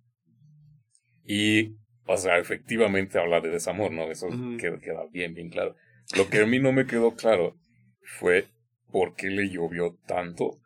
[1.25, 1.75] y,
[2.11, 4.09] o sea, efectivamente habla de desamor, ¿no?
[4.09, 4.57] Eso Ujú.
[4.57, 5.75] queda, queda bien, bien claro.
[6.17, 7.55] Lo que a mí no me quedó claro
[8.17, 8.47] fue
[8.91, 10.57] por qué le llovió tanto,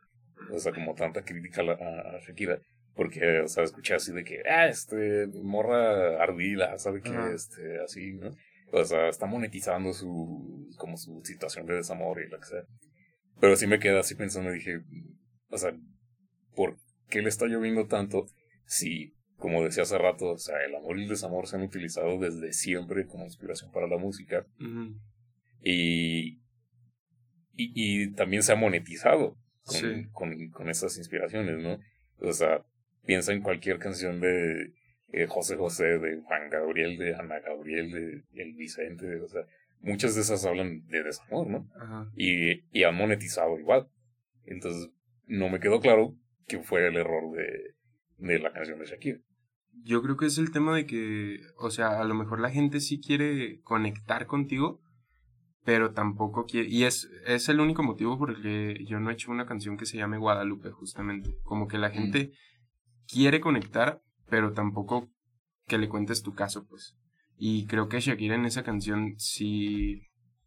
[0.49, 2.59] o sea, como tanta crítica a, a- Shakira.
[2.95, 7.09] Porque, o sea, escuché así de que, ah, este, morra ardida, ¿sabe qué?
[7.09, 7.33] Ajá.
[7.33, 8.31] Este, así, ¿no?
[8.71, 12.63] O sea, está monetizando su, como su situación de desamor y lo que sea.
[13.41, 14.79] Pero sí me quedé así pensando dije,
[15.49, 15.75] o sea,
[16.55, 16.77] ¿por
[17.09, 18.27] qué le está lloviendo tanto
[18.65, 22.17] si, como decía hace rato, o sea, el amor y el desamor se han utilizado
[22.17, 24.45] desde siempre como inspiración para la música
[25.61, 26.39] y,
[27.55, 27.73] y,
[28.05, 30.07] y también se ha monetizado con, Sí.
[30.13, 31.77] con, con esas inspiraciones, ¿no?
[32.19, 32.63] O sea,
[33.05, 34.71] piensa en cualquier canción de
[35.11, 39.41] eh, José José, de Juan Gabriel, de Ana Gabriel, de El Vicente, o sea,
[39.81, 41.69] muchas de esas hablan de desamor, ¿no?
[41.75, 42.09] Ajá.
[42.15, 43.89] y, y han monetizado igual.
[44.45, 44.89] Entonces,
[45.27, 46.15] no me quedó claro
[46.47, 47.75] que fue el error de,
[48.19, 49.19] de la canción de Shakira.
[49.83, 52.79] Yo creo que es el tema de que, o sea, a lo mejor la gente
[52.79, 54.79] sí quiere conectar contigo,
[55.65, 59.13] pero tampoco quiere, y es, es el único motivo por el que yo no he
[59.13, 61.35] hecho una canción que se llame Guadalupe, justamente.
[61.43, 62.31] Como que la gente
[63.07, 65.09] quiere conectar, pero tampoco
[65.67, 66.95] que le cuentes tu caso, pues.
[67.37, 70.01] Y creo que Shakira en esa canción sí...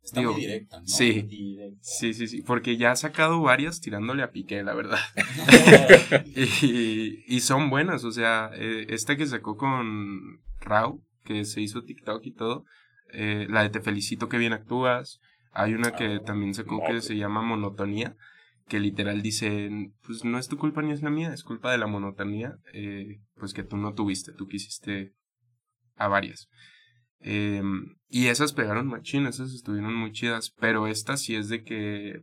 [0.06, 0.86] Está Digo, muy directa, ¿no?
[0.86, 1.22] sí.
[1.22, 1.78] Directa.
[1.82, 5.00] Sí, sí, sí, porque ya ha sacado varias tirándole a Piqué, la verdad.
[6.36, 11.82] y, y son buenas, o sea, eh, esta que sacó con Rau, que se hizo
[11.82, 12.64] TikTok y todo,
[13.12, 15.18] eh, la de Te felicito que bien actúas,
[15.52, 17.04] hay una que Ah, también sacó no, que pues.
[17.04, 18.14] se llama Monotonía,
[18.68, 19.70] que literal dice,
[20.02, 23.20] pues no es tu culpa ni es la mía, es culpa de la monotonía, eh,
[23.34, 25.14] pues que tú no tuviste, tú quisiste
[25.96, 26.48] a varias.
[27.20, 27.62] Eh,
[28.08, 32.22] y esas pegaron machín, esas estuvieron muy chidas, pero esta sí es de que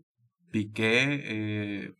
[0.52, 1.94] piqué, eh,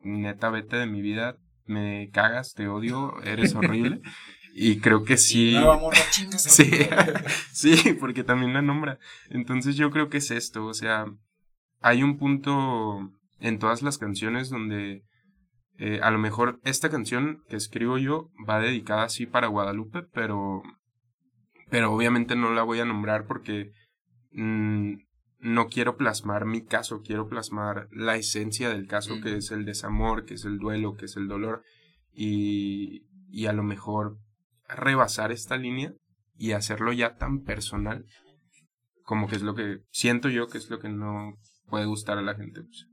[0.00, 4.00] neta, vete de mi vida, me cagas, te odio, eres horrible.
[4.54, 5.52] y creo que sí.
[5.52, 6.46] Nueva morra, chingas.
[6.46, 6.70] a Sí,
[7.52, 8.98] sí, porque también la nombra.
[9.30, 11.06] Entonces yo creo que es esto, o sea,
[11.80, 15.02] hay un punto en todas las canciones donde
[15.76, 20.62] eh, a lo mejor esta canción que escribo yo va dedicada así para Guadalupe, pero,
[21.74, 23.72] pero obviamente no la voy a nombrar porque
[24.30, 24.92] mm,
[25.40, 30.24] no quiero plasmar mi caso, quiero plasmar la esencia del caso, que es el desamor,
[30.24, 31.64] que es el duelo, que es el dolor,
[32.12, 34.18] y, y a lo mejor
[34.68, 35.92] rebasar esta línea
[36.36, 38.04] y hacerlo ya tan personal
[39.02, 41.34] como que es lo que siento yo que es lo que no
[41.66, 42.62] puede gustar a la gente.
[42.62, 42.86] pues.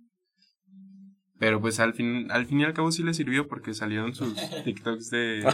[1.37, 4.33] Pero pues al fin, al fin y al cabo sí le sirvió porque salieron sus
[4.65, 5.45] TikToks de...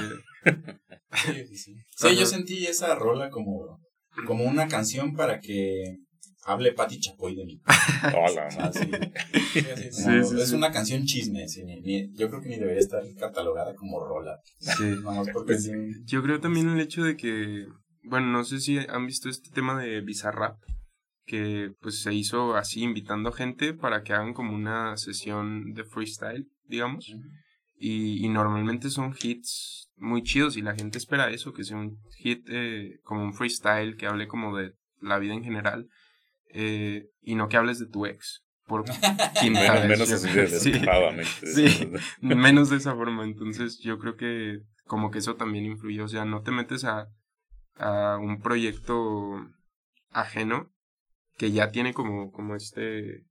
[1.25, 1.75] Sí, sí, sí.
[1.95, 3.79] Sí, yo sentí esa rola como,
[4.25, 5.97] como una canción para que
[6.45, 7.61] hable Pati Chapoy de mí.
[8.15, 8.79] Hola, Ah, sí.
[9.53, 10.55] Sí, así Sí, como- sí, es sí.
[10.55, 11.47] una canción chisme.
[11.47, 14.37] sí, ni- ni- yo creo que ni debería estar catalogada como rola.
[14.59, 14.95] Sí.
[15.03, 15.71] Vamos, porque sí.
[16.05, 17.65] Yo creo también el hecho de que,
[18.03, 20.57] bueno, no sé si han visto este tema de Bizarrap,
[21.25, 26.47] que pues se hizo así invitando gente para que hagan como una sesión de freestyle,
[26.65, 27.13] digamos.
[27.79, 31.99] Y, y normalmente son hits muy chidos y la gente espera eso, que sea un
[32.17, 35.87] hit eh, como un freestyle, que hable como de la vida en general
[36.49, 38.43] eh, y no que hables de tu ex.
[38.65, 38.83] Por
[39.39, 41.25] quinta menos, vez, menos así de.
[41.45, 41.91] Sí.
[42.21, 43.23] menos de esa forma.
[43.23, 46.01] Entonces yo creo que como que eso también influye.
[46.01, 47.07] O sea, no te metes a,
[47.75, 49.47] a un proyecto
[50.11, 50.69] ajeno
[51.37, 53.23] que ya tiene como, como este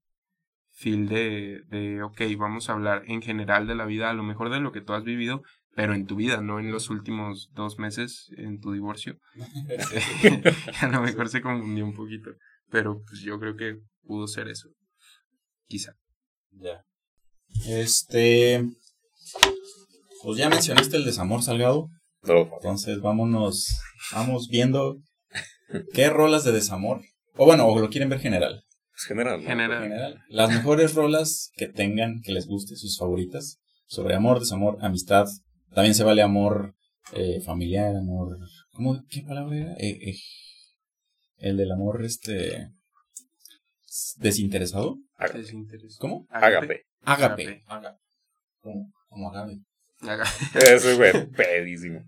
[0.76, 4.50] feel de, de, ok, vamos a hablar en general de la vida, a lo mejor
[4.50, 5.42] de lo que tú has vivido,
[5.74, 9.18] pero en tu vida, no en los últimos dos meses en tu divorcio.
[10.80, 12.30] a lo mejor se confundió un poquito,
[12.70, 14.68] pero pues yo creo que pudo ser eso.
[15.66, 15.94] Quizá.
[16.50, 16.84] Ya.
[17.66, 18.62] Este.
[20.22, 21.88] Pues ya mencionaste el desamor salgado.
[22.22, 23.68] No, Entonces vámonos.
[24.12, 24.98] Vamos viendo
[25.94, 27.00] qué rolas de desamor.
[27.34, 28.65] O bueno, o lo quieren ver general.
[28.96, 29.42] Pues general.
[29.42, 29.48] ¿no?
[29.48, 29.82] General.
[29.82, 30.22] general.
[30.28, 33.60] Las mejores rolas que tengan, que les guste, sus favoritas.
[33.86, 35.26] Sobre amor, desamor, amistad.
[35.74, 36.74] También se vale amor
[37.12, 38.38] eh, familiar, amor.
[38.70, 39.02] ¿Cómo?
[39.10, 39.72] ¿Qué palabra era?
[39.74, 40.16] Eh, eh,
[41.38, 42.70] el del amor, este.
[44.16, 44.98] Desinteresado.
[45.34, 45.96] Desinterés.
[45.98, 46.26] ¿Cómo?
[46.30, 46.86] Ágape.
[47.02, 47.62] Ágape.
[48.60, 49.58] Como, como agape.
[50.00, 52.00] Haga- Ese güey, pedísimo.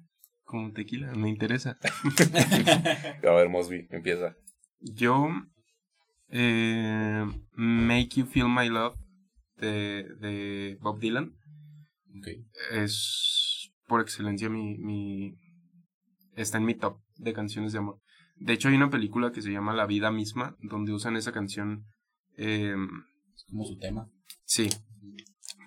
[0.45, 1.79] Como tequila, me interesa.
[3.23, 4.35] A ver, Mosby, empieza.
[4.81, 5.29] Yo,
[6.31, 8.97] eh, Make You Feel My Love
[9.57, 11.35] de, de Bob Dylan
[12.71, 15.35] es por excelencia mi, mi
[16.37, 18.01] está en mi top de canciones de amor.
[18.37, 21.87] De hecho, hay una película que se llama La vida misma, donde usan esa canción.
[22.37, 22.77] Eh,
[23.35, 24.09] es como su tema.
[24.45, 24.69] Sí,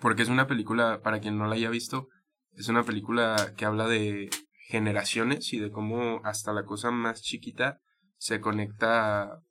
[0.00, 2.08] porque es una película, para quien no la haya visto,
[2.52, 4.30] es una película que habla de
[4.68, 7.80] generaciones y de cómo hasta la cosa más chiquita
[8.16, 9.42] se conecta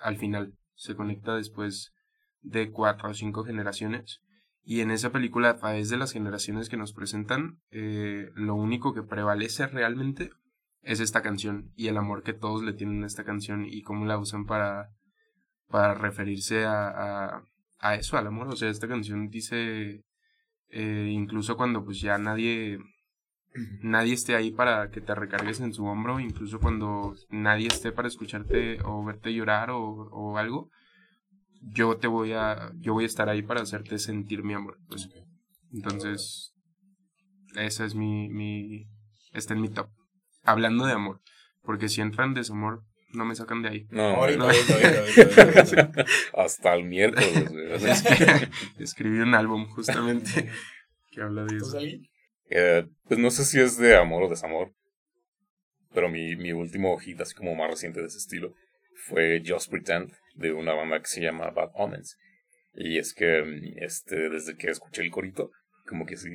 [0.00, 1.92] al final, se conecta después
[2.40, 4.20] de cuatro o cinco generaciones.
[4.62, 8.94] Y en esa película, a través de las generaciones que nos presentan, eh, lo único
[8.94, 10.30] que prevalece realmente
[10.82, 14.06] es esta canción y el amor que todos le tienen a esta canción y cómo
[14.06, 14.90] la usan para,
[15.68, 17.44] para referirse a, a,
[17.78, 18.48] a eso, al amor.
[18.48, 20.04] O sea, esta canción dice,
[20.68, 22.78] eh, incluso cuando pues ya nadie,
[23.82, 28.08] nadie esté ahí para que te recargues en su hombro, incluso cuando nadie esté para
[28.08, 30.70] escucharte o verte llorar o, o algo,
[31.60, 34.78] yo te voy a, yo voy a estar ahí para hacerte sentir mi amor.
[34.88, 35.08] Pues.
[35.72, 36.54] Entonces,
[37.56, 38.86] esa es mi, mi,
[39.32, 39.88] está en mi top.
[40.42, 41.20] Hablando de amor,
[41.62, 42.82] porque si entran desamor,
[43.12, 43.86] no me sacan de ahí.
[43.90, 44.44] No, Ahorita, no.
[44.44, 46.04] ahorita, ahorita, ahorita.
[46.34, 47.52] hasta el miércoles.
[48.78, 50.50] Escribí un álbum justamente
[51.10, 51.78] que habla de ¿Tú, eso.
[52.50, 54.72] Eh, pues no sé si es de amor o desamor,
[55.92, 58.54] pero mi, mi último hit, así como más reciente de ese estilo,
[59.06, 62.16] fue Just Pretend, de una banda que se llama Bad Omens.
[62.74, 65.50] Y es que mm, este, desde que escuché el corito,
[65.86, 66.28] como que sí,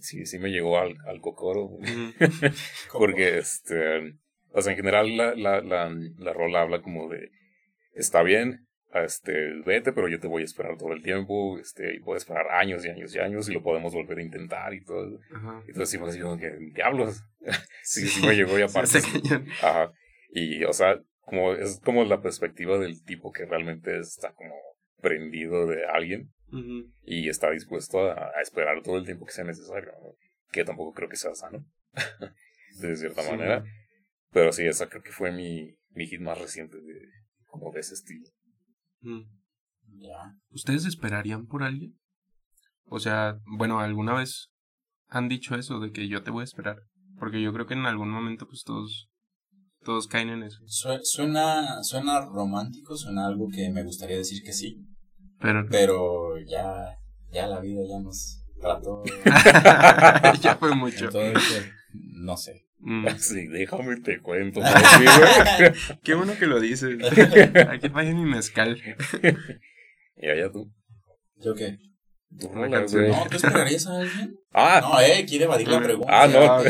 [0.00, 1.70] sí, sí me llegó al, al cocoro.
[2.92, 4.16] Porque, este,
[4.52, 7.30] o sea, en general la, la, la, la rola habla como de,
[7.94, 9.32] está bien, este,
[9.64, 12.84] vete, pero yo te voy a esperar todo el tiempo, este, y puedo esperar años
[12.84, 15.20] y años y años y lo podemos volver a intentar y todo.
[15.34, 15.62] Ajá.
[15.66, 17.22] Entonces sí como que, diablos,
[17.82, 19.46] sí, sí me llegó y aparte, cañón.
[19.62, 19.92] ajá,
[20.32, 24.54] y, o sea, como, es como la perspectiva del tipo que realmente está como
[25.00, 26.92] prendido de alguien Ujú.
[27.04, 30.14] y está dispuesto a, a esperar todo el tiempo que sea necesario, ¿no?
[30.52, 31.64] que tampoco creo que sea sano,
[32.80, 33.30] de cierta Sí.
[33.30, 33.64] manera.
[34.32, 37.00] Pero sí, esa creo que fue mi, mi hit más reciente de,
[37.46, 38.26] como de ese estilo.
[39.02, 40.34] Ya.
[40.50, 41.98] ¿Ustedes esperarían por alguien?
[42.84, 44.50] O sea, bueno, ¿alguna vez
[45.08, 46.76] han dicho eso de que yo te voy a esperar?
[47.18, 49.08] Porque yo creo que en algún momento pues todos,
[49.84, 50.58] todos caen en eso.
[50.66, 54.86] Sue- Suena, suena romántico, suena algo que me gustaría decir que sí,
[55.38, 56.96] Pero pero ya,
[57.30, 59.02] ya la vida ya nos trató.
[60.42, 61.06] ya fue mucho.
[61.06, 62.66] Entonces, no sé.
[62.80, 63.06] Mm.
[63.18, 64.60] Sí, déjame te cuento.
[64.62, 64.68] ¿no?
[66.02, 66.98] Qué bueno que lo dices.
[67.68, 68.80] Aquí vaya mi mezcal.
[70.16, 70.72] y allá tú.
[71.36, 71.78] ¿Yo qué?
[72.38, 73.08] tú Una rola, canción.
[73.08, 74.36] No, ¿tú esperarías a alguien?
[74.52, 76.22] Ah, No, eh, quiere evadir la pregunta.
[76.22, 76.62] Ah, no.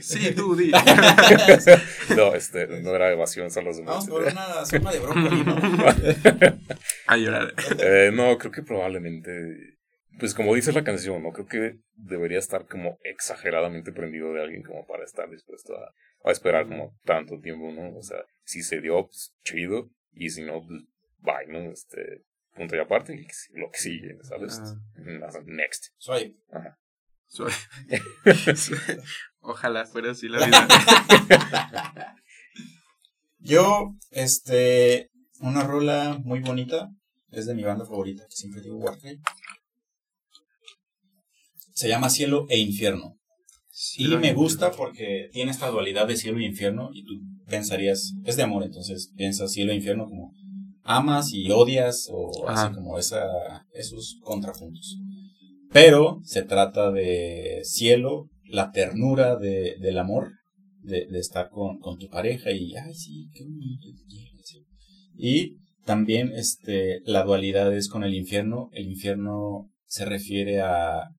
[0.00, 0.70] sí, tú di.
[2.16, 5.56] no, este, no era evasión, solo se me- Vamos por una sopa de brócoli, ¿no?
[7.06, 7.54] A llorar.
[7.78, 9.75] Eh, no, creo que probablemente,
[10.18, 14.62] pues como dice la canción, no creo que debería estar como exageradamente prendido de alguien
[14.62, 15.92] como para estar dispuesto a,
[16.24, 17.96] a esperar como tanto tiempo, ¿no?
[17.96, 20.82] O sea, si se dio, pues chido, y si no, pues
[21.18, 21.70] bye, ¿no?
[21.70, 22.24] Este,
[22.54, 23.26] punto y aparte, y
[23.58, 24.60] lo que sigue, ¿sabes?
[24.62, 25.30] Ah.
[25.44, 25.92] Next.
[25.98, 26.36] Soy.
[27.28, 27.50] Soy-
[29.40, 30.68] Ojalá fuera así la vida.
[33.38, 36.90] Yo, este, una rola muy bonita,
[37.30, 39.20] es de mi banda favorita, que siempre digo Warcry.
[41.76, 43.18] Se llama Cielo e Infierno.
[43.98, 47.12] Y me gusta porque tiene esta dualidad de cielo e infierno y tú
[47.46, 50.32] pensarías, es de amor, entonces piensas cielo e infierno como
[50.84, 52.74] amas y odias o así Ajá.
[52.74, 53.26] como esa,
[53.74, 54.96] esos contrapuntos.
[55.70, 60.30] Pero se trata de cielo, la ternura de, del amor,
[60.80, 63.88] de, de estar con, con tu pareja y, ay, sí, qué bonito.
[63.94, 64.64] te quiero", así.
[65.14, 68.70] Y también este, la dualidad es con el infierno.
[68.72, 71.10] El infierno se refiere a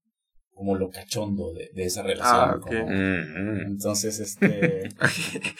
[0.57, 2.35] como lo cachondo de, de esa relación.
[2.49, 2.63] Ah, ok.
[2.67, 3.59] como- Mm, mm.
[3.67, 4.89] entonces, este,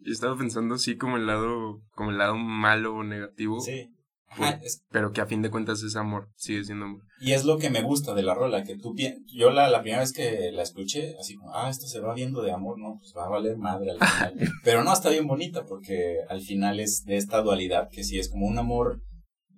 [0.00, 3.90] Yo estaba pensando así como el lado, como el lado malo o negativo, sí.
[4.30, 7.02] Ajá, es- pero que a fin de cuentas es amor, sigue siendo amor.
[7.20, 9.80] y es lo que me gusta de la rola, que tú pi- yo la, la
[9.80, 12.98] primera vez que la escuché, así como, ah, esto se va viendo de amor, no,
[13.00, 14.34] pues va a valer madre al final.
[14.64, 18.28] Pero no, está bien bonita, porque al final es de esta dualidad, que sí es
[18.28, 19.02] como un amor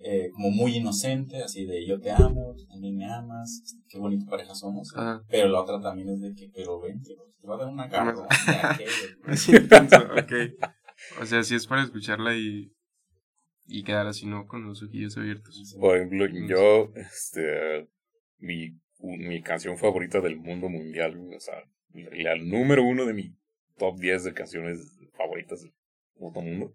[0.02, 4.24] eh, como muy inocente, así de yo te amo, tú también me amas, qué bonita
[4.30, 4.96] pareja somos.
[4.96, 5.22] Ajá.
[5.28, 8.26] Pero la otra también es de que, pero vente, te va a dar una carga.
[8.46, 9.34] ya, ¿qué, güey?
[9.34, 10.32] Es intenso, ok.
[11.20, 12.72] O sea, sí es para escucharla y,
[13.66, 14.46] y quedar así, ¿no?
[14.46, 15.76] Con los ojillos abiertos.
[15.78, 17.86] Por ejemplo, yo, este,
[18.38, 23.36] mi, mi canción favorita del mundo mundial, o sea, la número uno de mi
[23.76, 25.72] top 10 de canciones favoritas del
[26.16, 26.74] mundo,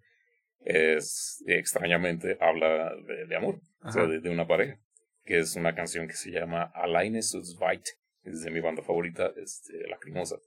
[0.66, 4.80] es, extrañamente, habla de, de amor, o sea, de, de una pareja,
[5.24, 7.86] que es una canción que se llama Alleine zu zweit,
[8.24, 10.38] es de mi banda favorita, este, Lacrimosa.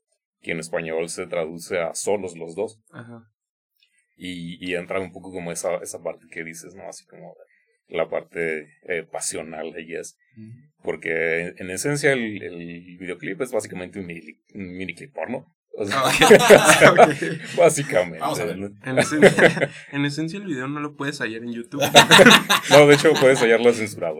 [0.42, 2.80] que en español se traduce a solos los dos.
[2.90, 3.22] Ajá.
[4.16, 6.88] Y, y entra un poco como esa, esa parte que dices, ¿no?
[6.88, 7.36] Así como
[7.88, 10.18] la parte eh, pasional de Yes.
[10.82, 15.46] Porque en, en esencia el, el, videoclip es básicamente un mini, un mini clip porno.
[15.80, 16.02] O sea,
[17.56, 18.18] básicamente.
[18.18, 18.58] Vamos a ver.
[18.58, 18.70] ¿no?
[18.84, 21.82] En, esencia, en esencia el video no lo puedes hallar en YouTube.
[22.70, 24.18] No, de hecho puedes hallarlo censurado.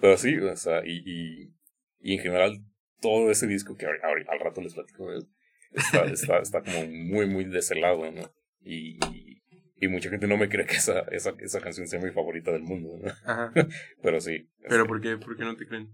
[0.00, 1.54] Pero sí, o sea, y, y,
[2.00, 2.58] y en general
[3.00, 5.28] todo ese disco que ahori- al rato les platico de él,
[5.72, 8.30] está, está, está como muy, muy de ese lado, ¿no?
[8.60, 9.42] Y, y,
[9.80, 12.62] y mucha gente no me cree que esa, esa, esa canción sea mi favorita del
[12.62, 13.10] mundo, ¿no?
[13.24, 13.52] Ajá.
[14.02, 14.48] Pero sí.
[14.68, 15.16] ¿Pero por qué?
[15.16, 15.88] ¿Por qué no te creen?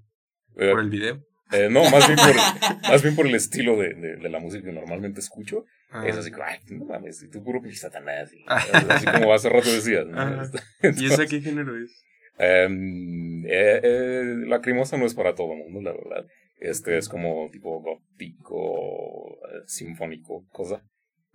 [0.57, 1.25] Eh, ¿Por el video?
[1.53, 2.35] Eh, no, más bien, por,
[2.91, 5.65] más bien por el estilo de, de, de la música que normalmente escucho.
[5.91, 6.07] Ah.
[6.09, 8.33] Es así como, ay, no mames, y tú puro pinche satanás.
[8.33, 8.59] y- Ah.
[8.91, 10.19] así como hace rato decías, ¿no?
[10.21, 10.51] Ajá.
[10.81, 12.03] Entonces, ¿Y esa qué género es?
[12.39, 16.27] Em, eh, eh, Lacrimosa no es para todo el mundo, la verdad.
[16.59, 20.83] Este es como tipo gótico, eh, sinfónico, cosa.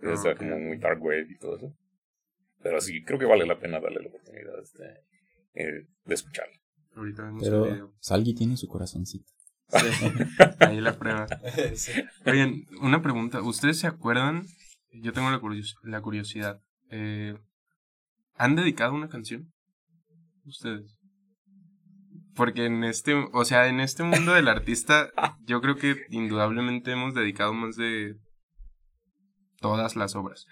[0.00, 1.74] Es ok, como muy dark wave y todo eso.
[2.62, 4.84] Pero sí, creo que vale la pena darle la oportunidad este,
[5.54, 6.54] eh, de escucharla.
[6.96, 7.94] Ahorita vemos el Pero video.
[8.00, 9.32] Salgi tiene su corazoncito.
[9.70, 10.06] Sí.
[10.60, 11.26] Ahí la prueba.
[12.26, 13.40] Oigan, una pregunta.
[13.42, 14.46] ¿Ustedes se acuerdan?
[14.92, 16.60] Yo tengo la, curios- la curiosidad.
[16.90, 17.36] Eh,
[18.36, 19.52] ¿Han dedicado una canción?
[20.44, 20.96] ¿Ustedes?
[22.34, 25.10] Porque en este, o sea, en este mundo del artista,
[25.46, 28.14] yo creo que indudablemente hemos dedicado más de
[29.60, 30.46] todas las obras.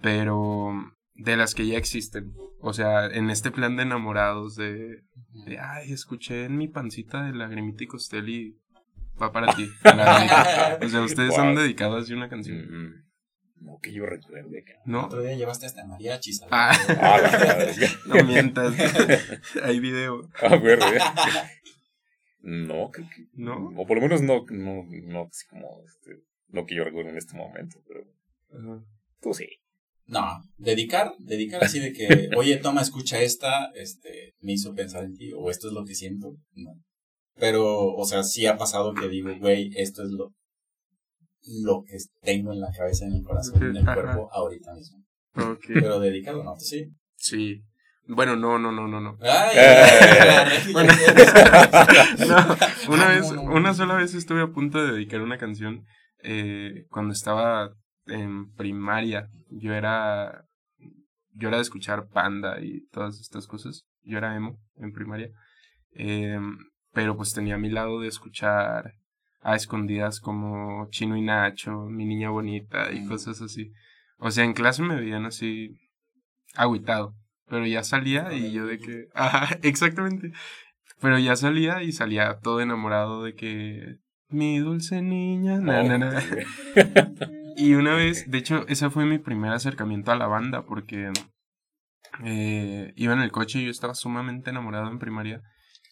[0.00, 0.72] Pero
[1.18, 2.32] de las que ya existen.
[2.60, 5.02] O sea, en este plan de enamorados de,
[5.46, 8.58] de ay, escuché en mi pancita de lagrimita y costel y
[9.20, 9.68] va para ti.
[9.84, 10.78] lagrimita".
[10.84, 12.58] O sea, ustedes han dedicado así una canción.
[12.58, 13.04] Mm,
[13.64, 14.64] No que yo recuerde.
[14.84, 15.06] ¿No?
[15.06, 16.52] Otro día llevaste hasta mariachi, ¿sabes?
[16.52, 17.18] Ah, Ah,
[18.06, 18.74] la no mientas.
[19.62, 20.28] Hay video.
[20.42, 20.98] Ah, güey, güey.
[22.42, 23.26] No, creo que.
[23.34, 23.72] ¿No?
[23.76, 27.16] O por lo menos no, no, no, así como, este, no que yo recuerde en
[27.16, 28.04] este momento, pero
[28.52, 28.84] Ajá.
[29.20, 29.48] tú sí.
[30.08, 35.16] No, dedicar, dedicar así de que, oye, toma, escucha esta, este, me hizo pensar en
[35.16, 36.72] ti, o esto es lo que siento, no.
[37.38, 40.32] Pero, o sea, sí ha pasado que digo, güey, esto es lo,
[41.62, 44.98] lo que tengo en la cabeza, en el corazón, en el cuerpo, ahorita mismo.
[45.34, 45.66] Ok.
[45.74, 46.86] Pero dedicado, no, sí.
[47.16, 47.62] Sí.
[48.08, 49.18] Bueno, no, no, no, no, no.
[49.20, 49.86] Ay, Eh.
[50.72, 50.92] Bueno.
[52.28, 55.84] No, una vez, una sola vez estuve a punto de dedicar una canción
[56.22, 57.70] eh, cuando estaba
[58.06, 59.28] en primaria.
[59.50, 60.44] Yo era,
[61.34, 63.84] yo era de escuchar Panda y todas estas cosas.
[64.02, 65.30] Yo era emo en primaria.
[65.92, 66.38] Eh,
[66.92, 68.92] pero pues tenía a mi lado de escuchar
[69.42, 73.08] a escondidas como Chino y Nacho, Mi Niña Bonita y Mm.
[73.08, 73.70] cosas así.
[74.18, 75.76] O sea, en clase me veían así
[76.54, 77.14] agüitado.
[77.48, 79.06] Pero ya salía y yo de que...
[79.14, 80.32] Ajá, exactamente.
[81.00, 83.98] Pero ya salía y salía todo enamorado de que...
[84.28, 85.58] Mi dulce niña...
[85.60, 86.22] na, na, na.
[87.56, 91.10] Y una vez, de hecho, ese fue mi primer acercamiento a la banda porque
[92.22, 95.42] eh, iba en el coche y yo estaba sumamente enamorado en primaria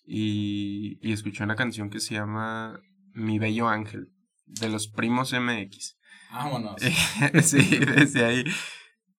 [0.04, 2.80] y, y escuché una canción que se llama
[3.14, 4.08] Mi Bello Ángel
[4.44, 5.96] de los Primos MX.
[6.32, 6.82] Vámonos.
[7.42, 8.44] sí, desde ahí.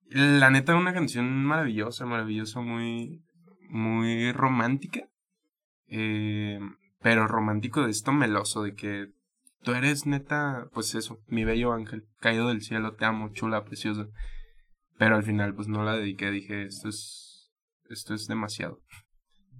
[0.09, 3.23] La neta, una canción maravillosa, maravillosa, muy,
[3.69, 5.09] muy romántica.
[5.87, 6.59] Eh,
[7.01, 9.07] pero romántico de esto meloso, de que
[9.63, 14.07] tú eres neta, pues eso, mi bello ángel, caído del cielo, te amo, chula, preciosa.
[14.97, 17.51] Pero al final, pues no la dediqué, dije, esto es,
[17.89, 18.81] esto es demasiado.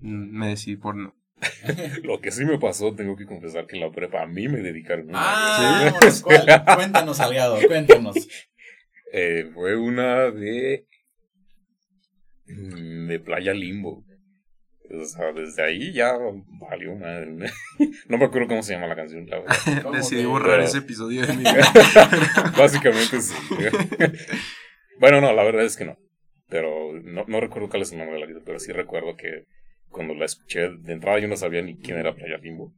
[0.01, 1.13] Mm, Me decidí por no.
[2.03, 4.59] Lo que sí me pasó, tengo que confesar que en la prepa a mí me
[4.61, 5.19] dedicaron una.
[5.21, 6.63] Ah, vámonos, ¿cuál?
[6.75, 8.15] Cuéntanos, Salgado, cuéntanos.
[9.17, 10.87] Eh, fue una de.
[12.47, 14.04] mm, de Playa Limbo.
[14.91, 16.13] O sea, desde ahí ya
[16.69, 17.35] valió madre.
[18.07, 19.55] No me acuerdo cómo se llama la canción, la verdad.
[19.83, 20.27] ¿Cómo Decidí que?
[20.27, 21.71] borrar Pero- ese episodio de mi vida.
[22.57, 23.33] Básicamente sí.
[24.99, 25.97] bueno, no, la verdad es que no.
[26.47, 29.45] Pero no, no recuerdo cuál es el nombre de la vida, pero sí recuerdo que
[29.89, 32.73] cuando la escuché, de entrada yo no sabía ni quién era Playa Limbo.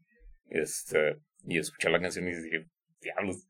[0.49, 2.65] Este, y escuché la canción y dije,
[3.01, 3.47] diablos.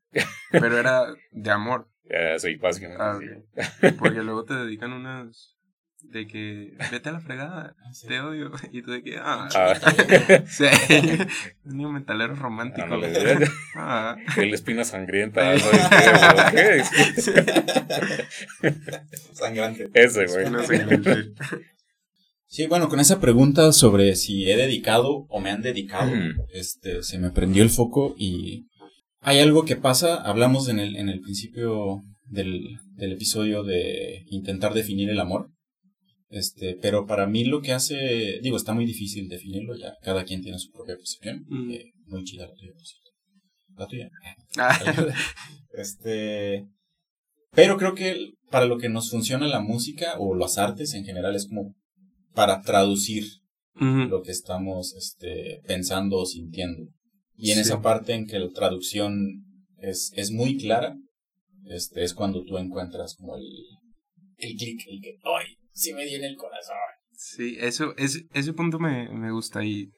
[0.50, 1.88] Pero era de amor.
[2.10, 3.88] Eh, sí, básicamente Ah, sí.
[3.98, 5.57] Porque luego te dedican unas
[6.02, 7.76] de que vete a la fregada,
[8.06, 8.50] te odio.
[8.72, 9.74] Y tú de que, ah, Ah,
[10.46, 10.64] sí.
[11.64, 12.88] Un niño metalero romántico.
[13.76, 16.84] Ah, el espina sangrienta, ¿sabes
[18.60, 18.72] qué?
[19.32, 19.90] Sangrante.
[19.94, 20.50] Ese, güey.
[20.50, 21.02] no sé, no.
[22.46, 26.10] Sí, bueno, con esa pregunta sobre si he dedicado o me han dedicado,
[26.52, 28.68] este, se me prendió el foco y
[29.20, 34.72] hay algo que pasa, hablamos en el, en el principio del, del episodio de intentar
[34.72, 35.50] definir el amor,
[36.30, 40.42] este, pero para mí lo que hace, digo, está muy difícil definirlo, ya cada quien
[40.42, 41.70] tiene su propia percepción, Mm.
[41.70, 43.10] eh, muy chida la tuya, por cierto.
[43.76, 44.10] La tuya.
[44.58, 44.78] Ah.
[45.72, 46.66] este.
[47.52, 51.34] Pero creo que para lo que nos funciona la música o las artes en general
[51.34, 51.74] es como
[52.34, 53.24] para traducir
[53.80, 56.82] lo que estamos este, pensando o sintiendo.
[57.36, 57.60] Y en Sí.
[57.62, 59.44] esa parte en que la traducción
[59.80, 60.96] es, es muy clara,
[61.66, 63.44] este, es cuando tú encuentras como el,
[64.38, 65.46] el clic, el que, ¡ay!
[65.78, 66.76] Sí me dio en el corazón.
[67.12, 69.92] Sí, eso, ese, ese punto me, me gusta y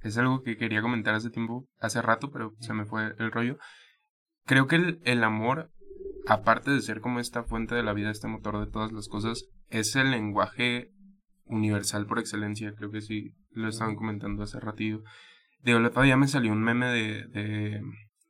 [0.00, 3.58] es algo que quería comentar hace tiempo, hace rato, pero se me fue el rollo.
[4.44, 5.72] Creo que el, el amor,
[6.28, 9.46] aparte de ser como esta fuente de la vida, este motor de todas las cosas,
[9.70, 10.92] es el lenguaje
[11.46, 12.72] universal por excelencia.
[12.76, 15.02] Creo que sí, lo estaban comentando hace ratillo.
[15.64, 17.82] Digo, el otro día me salió un meme de, de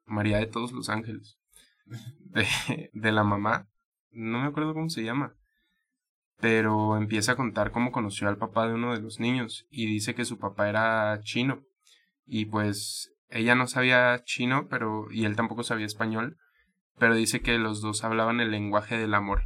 [0.07, 1.39] María de todos los ángeles,
[1.85, 3.69] de, de la mamá,
[4.11, 5.37] no me acuerdo cómo se llama
[6.43, 10.17] pero empieza a contar cómo conoció al papá de uno de los niños y dice
[10.17, 11.63] que su papá era chino.
[12.27, 16.37] Y pues ella no sabía chino pero y él tampoco sabía español
[16.99, 19.45] pero dice que los dos hablaban el lenguaje del amor.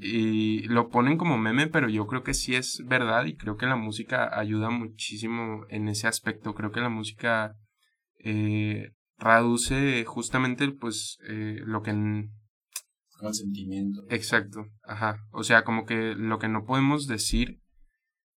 [0.00, 3.66] Y lo ponen como meme pero yo creo que sí es verdad y creo que
[3.66, 6.54] la música ayuda muchísimo en ese aspecto.
[6.54, 7.54] Creo que la música
[8.18, 12.32] eh, traduce justamente pues eh, lo que en,
[13.22, 14.02] Como el sentimiento.
[14.10, 15.24] Exacto, ajá.
[15.30, 17.60] O sea, como que lo que no podemos decir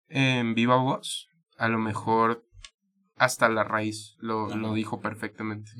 [0.09, 2.43] en viva voz, a lo mejor
[3.15, 4.57] hasta la raíz lo, Ajá.
[4.57, 5.71] lo dijo perfectamente.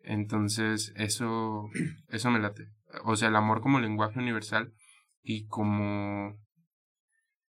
[0.00, 1.68] Entonces, eso,
[2.08, 2.66] eso me late.
[3.04, 4.72] O sea, el amor como lenguaje universal
[5.22, 6.36] y como,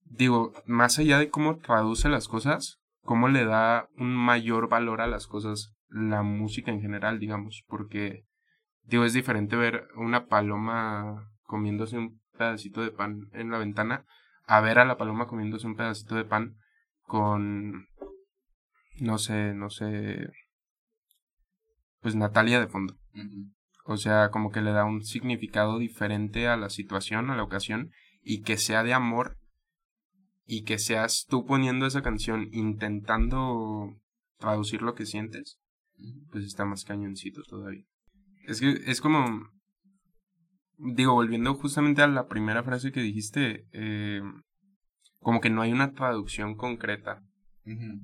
[0.03, 5.07] digo, más allá de cómo traduce las cosas, cómo le da un mayor valor a
[5.07, 8.27] las cosas, la música en general, digamos, porque,
[8.85, 14.05] digo, es diferente ver una paloma comiéndose un pedacito de pan en la ventana
[14.47, 16.57] a ver a la paloma comiéndose un pedacito de pan
[17.03, 17.89] con,
[19.01, 20.29] no sé, no sé,
[22.01, 22.97] pues Natalia de fondo.
[23.85, 27.91] O sea, como que le da un significado diferente a la situación, a la ocasión,
[28.23, 29.37] y que sea de amor,
[30.47, 33.95] y que seas tú poniendo esa canción intentando
[34.39, 35.59] traducir lo que sientes,
[36.31, 37.85] pues está más cañoncito todavía.
[38.47, 39.49] Es que es como,
[40.79, 44.21] digo, volviendo justamente a la primera frase que dijiste, eh,
[45.21, 47.23] como que no hay una traducción concreta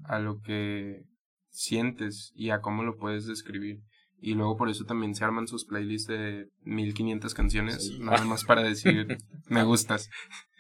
[0.04, 1.02] a lo que
[1.50, 3.80] sientes y a cómo lo puedes describir.
[4.22, 7.98] Y luego por eso también se arman sus playlists de 1500 canciones, Sí.
[8.00, 9.18] nada más para decir,
[9.48, 10.08] me gustas.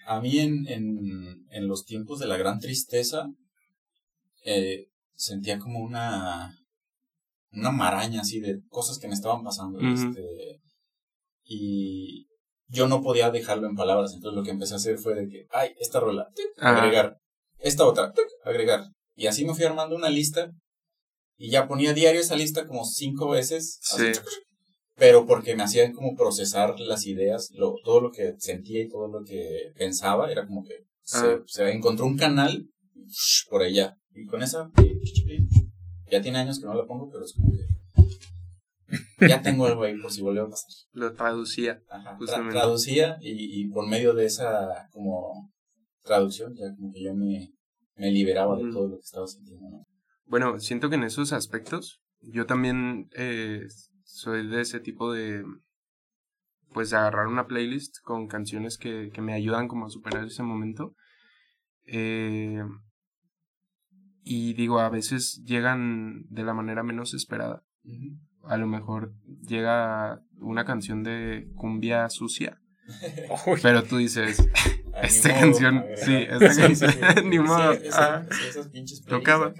[0.06, 3.26] A mí en, en, en los tiempos de la gran tristeza
[4.44, 6.58] eh, sentía como una
[7.52, 9.78] una maraña así de cosas que me estaban pasando.
[9.80, 10.60] Este,
[11.44, 12.26] y
[12.68, 14.12] yo no podía dejarlo en palabras.
[14.14, 16.82] Entonces lo que empecé a hacer fue de que, ay, esta rola, tic, Ajá.
[16.82, 17.16] agregar.
[17.58, 18.84] Esta otra, tic, agregar.
[19.16, 20.50] Y así me fui armando una lista.
[21.36, 23.80] Y ya ponía diario esa lista como cinco veces.
[23.92, 24.20] así, Sí.
[24.96, 29.08] pero porque me hacían como procesar las ideas, lo, todo lo que sentía y todo
[29.08, 31.42] lo que pensaba, era como que se, Ah.
[31.46, 32.66] se encontró un canal
[33.48, 33.96] por allá.
[34.14, 34.70] Y con esa,
[36.10, 39.96] ya tiene años que no la pongo, pero es como que ya tengo algo ahí
[40.00, 40.70] por si vuelve a pasar.
[40.92, 41.82] Lo traducía.
[41.90, 45.52] Ajá, tra- traducía y, y por medio de esa como
[46.04, 47.52] traducción, ya como que yo me,
[47.96, 48.72] me liberaba de Ujú.
[48.72, 49.68] todo lo que estaba sintiendo.
[49.68, 49.86] ¿no?
[50.24, 53.66] Bueno, siento que en esos aspectos yo también eh,
[54.04, 55.44] soy de ese tipo de,
[56.72, 60.42] pues, de agarrar una playlist con canciones que, que me ayudan como a superar ese
[60.42, 60.94] momento.
[61.86, 62.62] Eh,
[64.32, 67.64] y digo, a veces llegan de la manera menos esperada.
[68.44, 69.12] A lo mejor
[69.44, 72.60] llega una canción de cumbia sucia,
[73.60, 74.48] pero tú dices,
[74.92, 76.90] Ah, Esta canción, sí, esta canción,
[77.30, 79.52] ni modo, esas pinches Tocaba.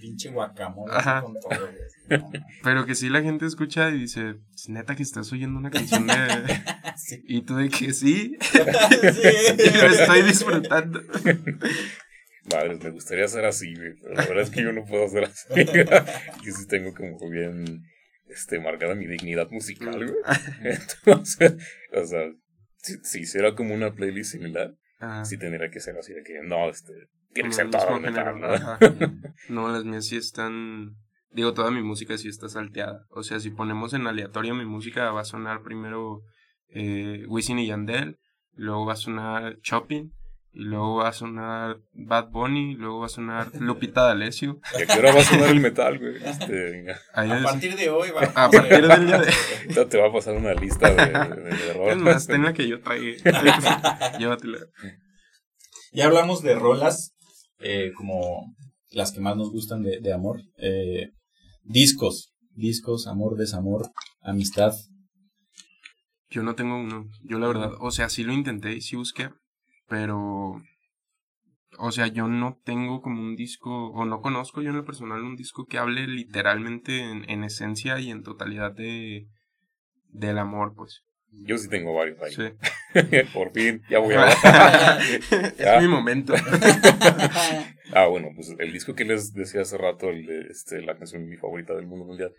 [0.00, 0.90] pinche guacamole
[1.22, 1.68] con todo.
[2.10, 2.30] no,
[2.62, 6.06] pero que sí la gente escucha y dice, "Es neta que estás oyendo una canción
[6.06, 6.14] de...
[6.96, 7.22] sí.
[7.28, 8.58] Y tú de que sí, Sí.
[8.58, 11.00] y lo estoy disfrutando.
[12.52, 13.94] Madres, me gustaría ser así, güey.
[14.00, 15.48] Pero la verdad es que yo no puedo ser así.
[16.44, 17.82] yo sí tengo como bien
[18.26, 20.18] este, marcada mi dignidad musical, güey.
[20.62, 21.54] Entonces,
[21.92, 22.30] o sea,
[22.78, 26.40] si, si hiciera como una playlist similar, Ah, sí tendría que ser así de que
[26.42, 26.92] no, este,
[27.32, 28.40] tiene que ser todo metal.
[29.48, 30.96] No, las mías sí están...
[31.30, 33.06] Digo, toda mi música sí está salteada.
[33.10, 36.22] O sea, si ponemos en aleatorio mi música, va a sonar primero
[36.68, 38.18] eh, Wisin y Yandel,
[38.52, 40.12] luego va a sonar Chopin,
[40.54, 44.60] y luego va a sonar Bad Bunny, y luego va a sonar Lupita D'Alessio.
[44.78, 46.16] ¿Y a qué hora va a sonar el metal, güey?
[46.24, 49.32] Este, A es- partir de hoy va a partir del día de...
[49.62, 52.68] ahorita te va a pasar una lista de, de, de Es más, ten la que
[52.68, 53.16] yo tragué.
[54.18, 54.58] Llévatela.
[55.92, 57.14] Ya hablamos de rolas
[57.58, 58.54] eh, como
[58.90, 60.40] las que más nos gustan de, de amor.
[60.58, 61.10] Eh,
[61.62, 62.32] discos.
[62.50, 63.90] discos, amor, desamor,
[64.22, 64.72] amistad.
[66.30, 67.06] Yo no tengo uno.
[67.24, 69.30] Yo la verdad, o sea, sí lo intenté y sí busqué,
[69.88, 70.62] pero...
[71.76, 75.24] O sea, yo no tengo como un disco, o no conozco yo en lo personal
[75.24, 79.26] un disco que hable literalmente en, en esencia y en totalidad de
[80.14, 81.02] del amor, pues.
[81.30, 82.32] Yo sí tengo varios ahí.
[82.32, 82.42] Sí.
[83.34, 84.28] Por fin, ya voy a
[85.58, 86.32] es mi momento.
[87.92, 91.28] ah, bueno, pues el disco que les decía hace rato, el de, este, la canción
[91.28, 92.32] mi favorita del mundo mundial,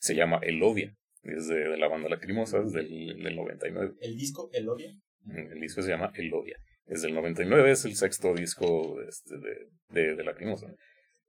[0.00, 0.96] se llama Elodia.
[1.22, 3.94] Es de, la banda Lacrimosa, es del, del 99.
[4.00, 4.96] ¿El disco Elodia?
[5.28, 6.56] El disco se llama Elodia.
[6.90, 10.66] Es del 99, es el sexto disco este, de, de, de Lacrimosa.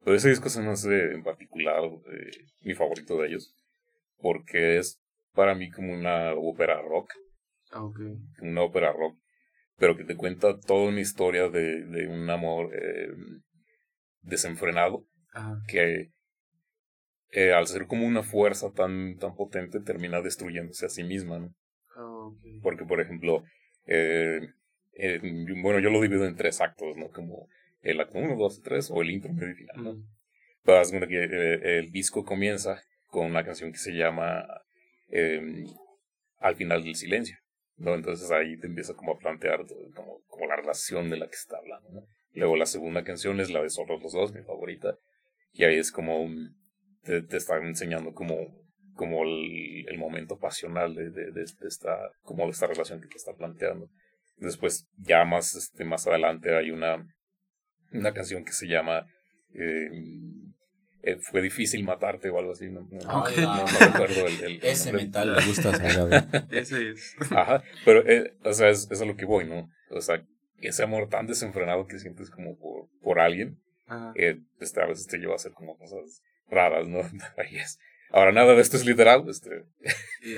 [0.03, 2.31] Pero ese disco se me hace en particular eh,
[2.61, 3.55] mi favorito de ellos,
[4.17, 4.99] porque es
[5.33, 7.13] para mí como una ópera rock.
[7.71, 8.17] Ah, okay.
[8.41, 9.19] Una ópera rock,
[9.77, 13.13] pero que te cuenta toda una historia de, de un amor eh,
[14.21, 15.05] desenfrenado,
[15.67, 16.09] que
[17.29, 21.53] eh, al ser como una fuerza tan, tan potente termina destruyéndose a sí misma, ¿no?
[21.95, 22.59] Ah, okay.
[22.61, 23.43] Porque, por ejemplo,
[23.85, 24.41] eh,
[25.61, 27.09] bueno, yo lo divido en tres actos, ¿no?
[27.09, 27.47] Como
[27.81, 29.95] el acto 1, 2, 3 o el intro, medio final, ¿no?
[30.63, 34.45] Pero que el disco comienza con una canción que se llama
[35.11, 35.65] Em,
[36.39, 37.37] al final del silencio.
[37.77, 37.93] ¿no?
[37.95, 41.57] Entonces ahí te empieza como a plantear como, como la relación de la que está
[41.57, 41.89] hablando.
[41.91, 42.07] ¿no?
[42.31, 44.97] Luego la segunda canción es la de Solo los dos, mi favorita.
[45.51, 46.27] Y ahí es como
[47.03, 48.37] te, te están enseñando como,
[48.93, 53.17] como el, el momento pasional de, de, de, esta, como de esta relación que te
[53.17, 53.89] está planteando.
[54.37, 57.05] Después, ya más, este, más adelante hay una,
[57.91, 59.05] una canción que se llama
[59.53, 59.89] eh,
[61.03, 62.69] eh, fue difícil matarte o algo así.
[62.69, 65.71] No, no, recuerdo el, Ese mental le gusta
[66.51, 67.15] Ese es.
[67.31, 69.69] Ajá, pero eh, o sea, es, es, a lo que voy, ¿no?
[69.89, 70.23] O sea,
[70.59, 73.59] ese amor tan desenfrenado que sientes como por, por alguien,
[74.15, 76.99] eh, este, a veces te lleva a hacer como cosas raras, ¿no?
[77.37, 77.79] Ahí es.
[78.11, 79.27] Ahora, nada de esto es literal.
[79.27, 79.49] Este.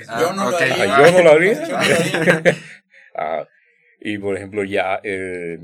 [0.08, 0.70] Ah, yo, no okay.
[0.70, 1.62] lo yo no lo haría.
[3.16, 3.46] ah,
[4.04, 5.58] y por ejemplo, ya, eh,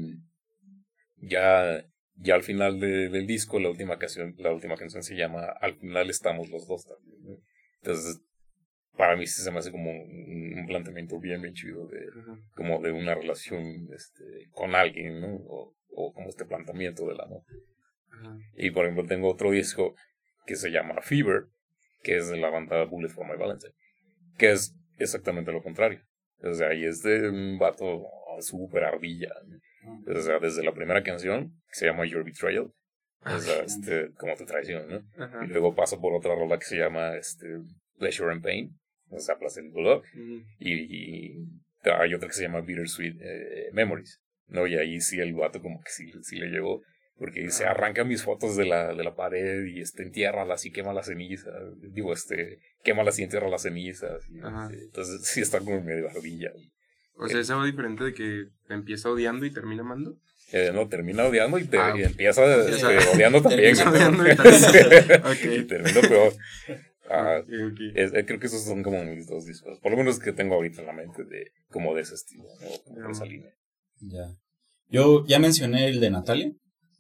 [1.19, 1.85] ya
[2.21, 6.11] ya al final del disco, la última canción, la última canción se llama Al final
[6.11, 7.41] estamos los dos también.
[7.83, 8.21] Entonces,
[8.97, 12.07] para mí sí se me hace como un, planteamiento bien, bien chido de,
[12.55, 15.35] como de una relación este, con alguien, ¿no?
[15.49, 17.43] O, o como este planteamiento del amor.
[18.55, 19.95] Y por ejemplo, tengo otro disco
[20.47, 21.47] que se llama Fever,
[22.03, 23.73] que es de la banda Bullet for My Valentine,
[24.37, 26.03] que es exactamente lo contrario.
[26.43, 28.07] O sea, ahí es de un vato
[28.41, 29.31] súper ardilla,
[30.07, 32.73] o sea, desde la primera canción, que se llama Your Betrayal,
[33.25, 35.45] o sea, este, como tu traición, ¿no?
[35.45, 37.47] Y luego paso por otra rola que se llama este,
[37.99, 38.79] Pleasure and Pain,
[39.11, 40.03] o sea, placer y dolor.
[40.59, 41.35] y,
[41.83, 44.67] hay otra que se llama Bittersweet eh, Memories, ¿no?
[44.67, 46.83] Y ahí sí el vato como que sí, sí le llegó,
[47.21, 50.95] porque dice, arranca mis fotos de la, de la pared y este, entiérralas y quema
[50.95, 51.55] las cenizas.
[51.93, 54.27] Digo, este, quémalas y entierra las cenizas.
[54.31, 56.51] Y, este, entonces sí está como medio ardilla.
[57.21, 60.17] O sea, es algo diferente de que empieza odiando y termina amando.
[60.53, 63.77] Eh, no, termina odiando y, te, ah, empieza, este, odiando también.
[63.77, 65.27] Odiando y también.
[65.27, 65.59] okay.
[65.59, 66.33] y termina peor.
[67.11, 69.79] Ah, eh, creo que esos son como mis dos discos.
[69.81, 72.45] Por lo menos que tengo ahorita en la mente de como de ese estilo,
[72.85, 73.53] como de esa línea.
[74.01, 74.35] Ya.
[74.89, 76.53] Yo ya mencioné el de Natalia.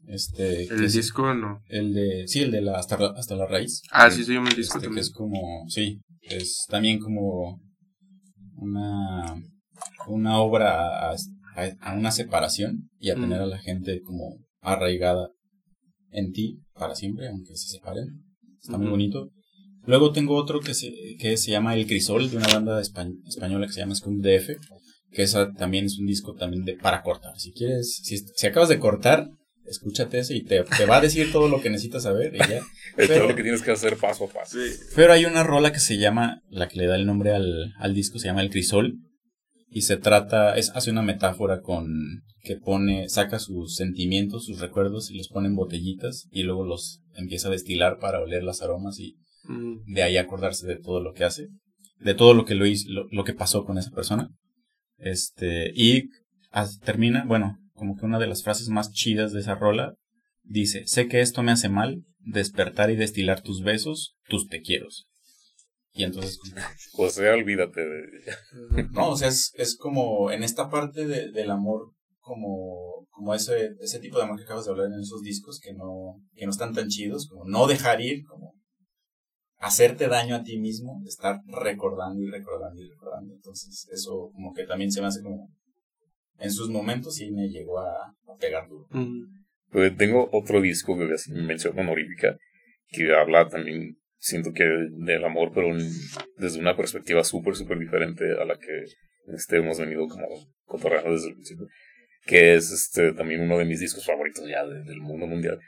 [0.06, 1.62] Este, el disco no.
[1.68, 3.82] El de, sí, el de la hasta, hasta la raíz.
[3.90, 7.60] Ah, sí, sí, llama el disco este, Que es como, sí, es también como
[8.56, 9.40] una
[10.08, 15.30] una obra a, una separación y a tener a la gente como arraigada
[16.10, 18.24] en ti para siempre, aunque se separen.
[18.62, 19.30] Está muy bonito.
[19.86, 23.72] Luego tengo otro que se, que se llama El Crisol, de una banda española que
[23.72, 24.50] se llama Scum DF,
[25.10, 27.38] que esa también es un disco también de para cortar.
[27.38, 29.28] Si quieres, si, si acabas de cortar,
[29.66, 32.60] escúchate ese y te, te, va a decir todo lo que necesitas saber y ya.
[32.96, 34.58] es todo lo que tienes que hacer paso a paso.
[34.94, 37.94] Pero hay una rola que se llama, la que le da el nombre al, al
[37.94, 38.98] disco, se llama El Crisol,
[39.70, 41.86] y se trata, es, hace una metáfora con
[42.42, 47.02] que pone, saca sus sentimientos, sus recuerdos y los pone en botellitas y luego los
[47.14, 49.92] empieza a destilar para oler las aromas y mm.
[49.92, 51.48] de ahí acordarse de todo lo que hace,
[52.00, 54.30] de todo lo que lo hizo, lo, que pasó con esa persona.
[54.96, 56.08] Este, y
[56.84, 59.94] termina, bueno, como que una de las frases más chidas de esa rola
[60.42, 64.88] dice, sé que esto me hace mal, despertar y destilar tus besos, tus te quiero.
[65.92, 66.38] Y entonces...
[66.92, 68.88] José, olvídate de...
[68.92, 73.70] no, o sea, es, es como en esta parte de, del amor, como, como ese,
[73.80, 76.50] ese tipo de amor que acabas de hablar en esos discos que no, que no
[76.50, 78.54] están tan chidos, como no dejar ir, como
[79.58, 83.34] hacerte daño a ti mismo, estar recordando y recordando y recordando.
[83.34, 85.48] Entonces, eso como que también se me hace como...
[86.38, 88.86] En sus momentos y me llegó a, a pegar duro.
[89.70, 92.34] Pues tengo otro disco que me mencionó honorífica,
[92.88, 95.68] que habla también siento que del amor, pero
[96.36, 98.84] desde una perspectiva súper, súper diferente a la que
[99.34, 100.26] este, hemos venido como
[100.66, 101.66] cotorreando desde el principio.
[102.26, 105.58] Que es este, también uno de mis discos favoritos ya del mundo mundial.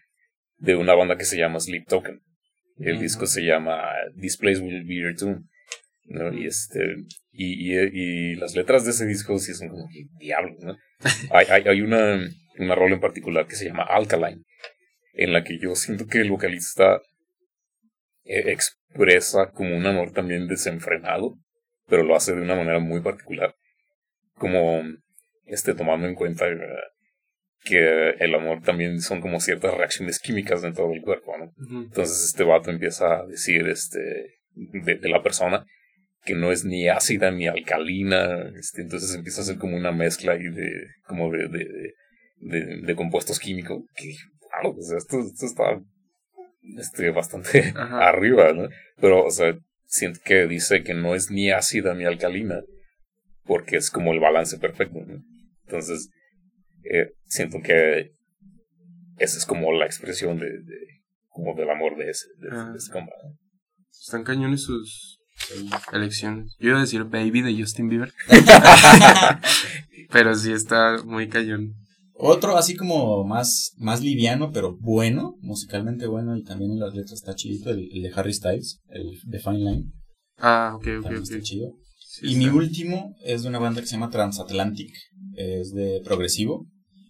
[0.58, 2.20] De una banda que se llama Sleep Token.
[2.78, 3.82] El disco se llama
[4.20, 5.44] This Place Will Be Your Tomb.
[6.04, 6.32] ¿no?
[6.32, 6.80] Y, este,
[7.32, 10.76] y, y, las letras de ese disco sí son como que diablo, ¿no?
[11.30, 12.20] hay, hay, hay una,
[12.58, 14.44] una rola en particular que se llama Alkaline,
[15.14, 17.00] en la que yo siento que el vocalista
[18.24, 21.36] eh, expresa como un amor también desenfrenado,
[21.88, 23.54] pero lo hace de una manera muy particular,
[24.34, 24.82] como
[25.46, 26.56] este, tomando en cuenta eh,
[27.64, 31.52] que el amor también son como ciertas reacciones químicas dentro del cuerpo, ¿no?
[31.82, 34.00] Entonces este vato empieza a decir este,
[34.54, 35.64] de, de, la persona
[36.24, 40.32] que no es ni ácida ni alcalina, este, entonces empieza a ser como una mezcla
[40.32, 40.70] ahí de,
[41.06, 41.94] como de,
[42.38, 44.14] de, compuestos químicos, que,
[44.48, 45.80] claro, sea, esto, esto está
[46.78, 48.68] este, bastante arriba, ¿no?
[49.00, 49.56] Pero, o sea,
[49.86, 52.60] siento que dice que no es ni ácida ni alcalina,
[53.44, 55.22] porque es como el balance perfecto, ¿no?
[55.66, 56.10] Entonces,
[56.84, 58.12] eh, siento que
[59.18, 60.92] esa es como la expresión de, de
[61.28, 62.72] como del amor de ese, de, ah.
[62.76, 63.12] ese compa.
[63.90, 65.20] Están cañones sus
[65.92, 66.56] elecciones.
[66.58, 68.12] Yo iba a decir Baby de Justin Bieber.
[70.12, 71.74] Pero sí está muy cañón.
[72.14, 77.14] Otro así como más, más liviano, pero bueno, musicalmente bueno y también en las letras
[77.14, 79.84] está chido, el, de Harry Styles, el de Fine Line.
[80.38, 81.30] Ah, ok, ok, También ok.
[81.30, 81.72] está chido.
[81.98, 82.38] Sí, y está.
[82.38, 84.90] mi último es de una banda que se llama Transatlantic,
[85.36, 86.66] es de progresivo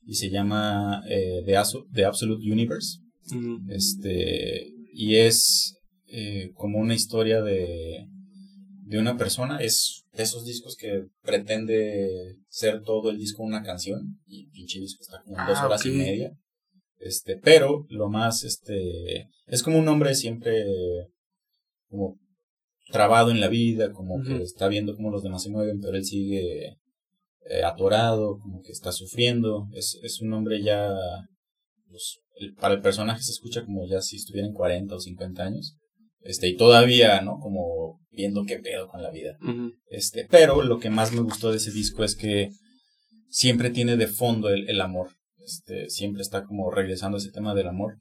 [0.06, 2.98] y se llama eh, The, Aso- The Absolute Universe.
[3.68, 5.76] Este, y es
[6.06, 8.06] eh, como una historia de,
[8.92, 9.58] de una persona.
[9.58, 14.20] Es de esos discos que pretende ser todo el disco una canción.
[14.26, 16.32] Y pinche disco está como dos Ah, horas y media.
[16.98, 20.64] Este, pero lo más, este, es como un hombre siempre
[21.88, 22.16] como
[22.90, 26.04] trabado en la vida, como que está viendo cómo los demás se mueven, pero él
[26.04, 26.76] sigue
[27.50, 29.66] eh, atorado, como que está sufriendo.
[29.74, 30.92] Es, es un hombre ya
[31.88, 35.42] pues, el- para el personaje se escucha como ya si estuviera en 40 o 50
[35.42, 35.76] años.
[36.24, 37.38] Este, y todavía, ¿no?
[37.40, 39.36] Como viendo qué pedo con la vida.
[39.86, 42.50] Este, pero lo que más me gustó de ese disco es que
[43.28, 45.10] siempre tiene de fondo el, el amor.
[45.44, 47.98] Este, siempre está como regresando a ese tema del amor.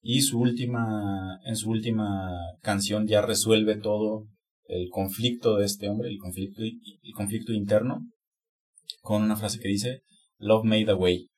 [0.00, 2.30] Y su última, en su última
[2.62, 4.26] canción ya resuelve todo
[4.68, 8.06] el conflicto de este hombre, el conflicto, el conflicto interno,
[9.00, 10.02] con una frase que dice,
[10.38, 11.28] Love made a way.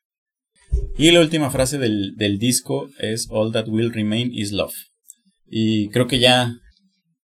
[0.99, 4.75] Y la última frase del, del disco es, All that will remain is love.
[5.53, 6.55] Y creo que ya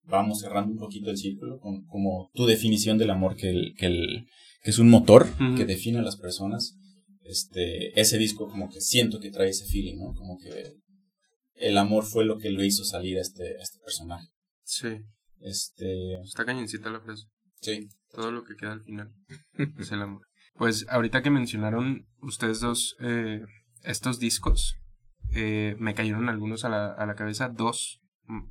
[0.04, 3.86] vamos cerrando un poquito el círculo con como tu definición del amor, que, el, que,
[3.86, 4.26] el,
[4.62, 6.78] que es un motor que define a las personas.
[7.22, 10.12] Este, ese disco como que siento que trae ese feeling, ¿no?
[10.14, 10.74] Como que
[11.54, 14.26] el amor fue lo que lo hizo salir a este, a este personaje.
[14.62, 14.88] Sí,
[15.40, 17.24] Este, está cañoncita la frase.
[17.60, 17.88] sí.
[18.10, 19.10] Todo lo que queda al final
[19.78, 20.22] es el amor.
[20.54, 23.40] Pues ahorita que mencionaron ustedes dos eh,
[23.82, 24.76] estos discos,
[25.34, 28.00] eh, me cayeron algunos a la, a la cabeza, dos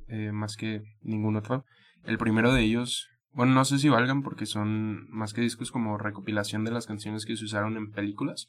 [0.08, 1.64] eh, más que ningún otro.
[2.04, 5.98] El primero de ellos, bueno, no sé si valgan porque son más que discos como
[5.98, 8.48] recopilación de las canciones que se usaron en películas.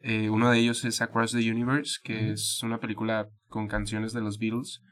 [0.00, 4.20] Eh, uno de ellos es Across the Universe, que es una película con canciones de
[4.20, 4.82] los Beatles,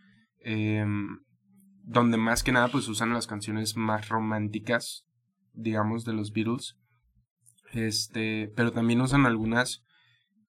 [0.41, 1.19] em,
[1.83, 5.05] donde más que nada pues usan las canciones más románticas,
[5.53, 6.77] digamos, de los Beatles.
[7.73, 9.83] Este, pero también usan algunas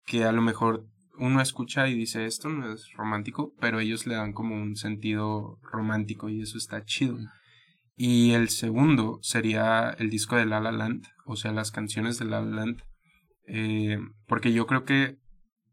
[0.05, 0.85] que a lo mejor
[1.21, 5.59] uno escucha y dice esto no es romántico, pero ellos le dan como un sentido
[5.61, 7.17] romántico y eso está chido.
[7.95, 12.25] Y el segundo sería el disco de La La Land, o sea, las canciones de
[12.25, 12.81] La La Land.
[13.45, 15.19] Eh, porque yo creo que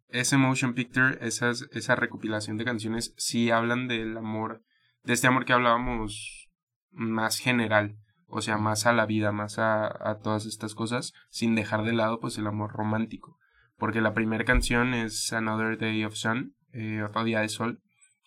[0.09, 4.63] ese motion picture, esas, esa recopilación de canciones, sí hablan del amor,
[5.05, 6.51] de este amor que hablábamos
[6.91, 7.97] más general,
[8.27, 11.95] o sea, más a la vida, más a, a todas estas cosas, sin dejar de
[11.95, 13.38] lado pues el amor romántico.
[13.79, 17.81] Porque la primera canción es Another Day of Sun, eh, otro día de sol.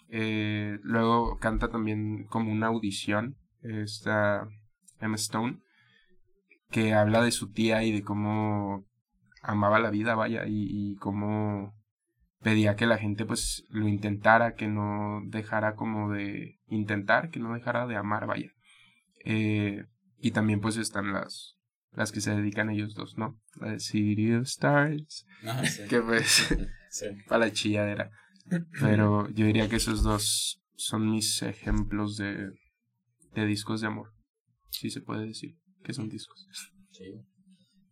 [0.10, 4.48] Eh, luego canta también como una audición, esta
[5.00, 5.60] Emma Stone,
[6.70, 8.86] que habla de su tía y de cómo
[9.42, 11.76] amaba la vida, vaya, y, y cómo
[12.42, 17.54] pedía que la gente pues lo intentara, que no dejara como de intentar, que no
[17.54, 18.52] dejara de amar, vaya.
[19.24, 19.86] Eh,
[20.18, 21.58] y también pues están las,
[21.94, 23.40] las que se dedican ellos dos, ¿no?
[23.60, 25.84] La de City of Stars, Ajá, sí.
[25.90, 26.48] que pues
[26.92, 27.06] Sí.
[27.28, 28.12] para la chilladera.
[28.80, 32.52] Pero yo diría que esos dos son mis ejemplos de,
[33.34, 34.14] de discos de amor.
[34.70, 36.46] Sí se puede decir que son discos.
[36.92, 37.06] Sí.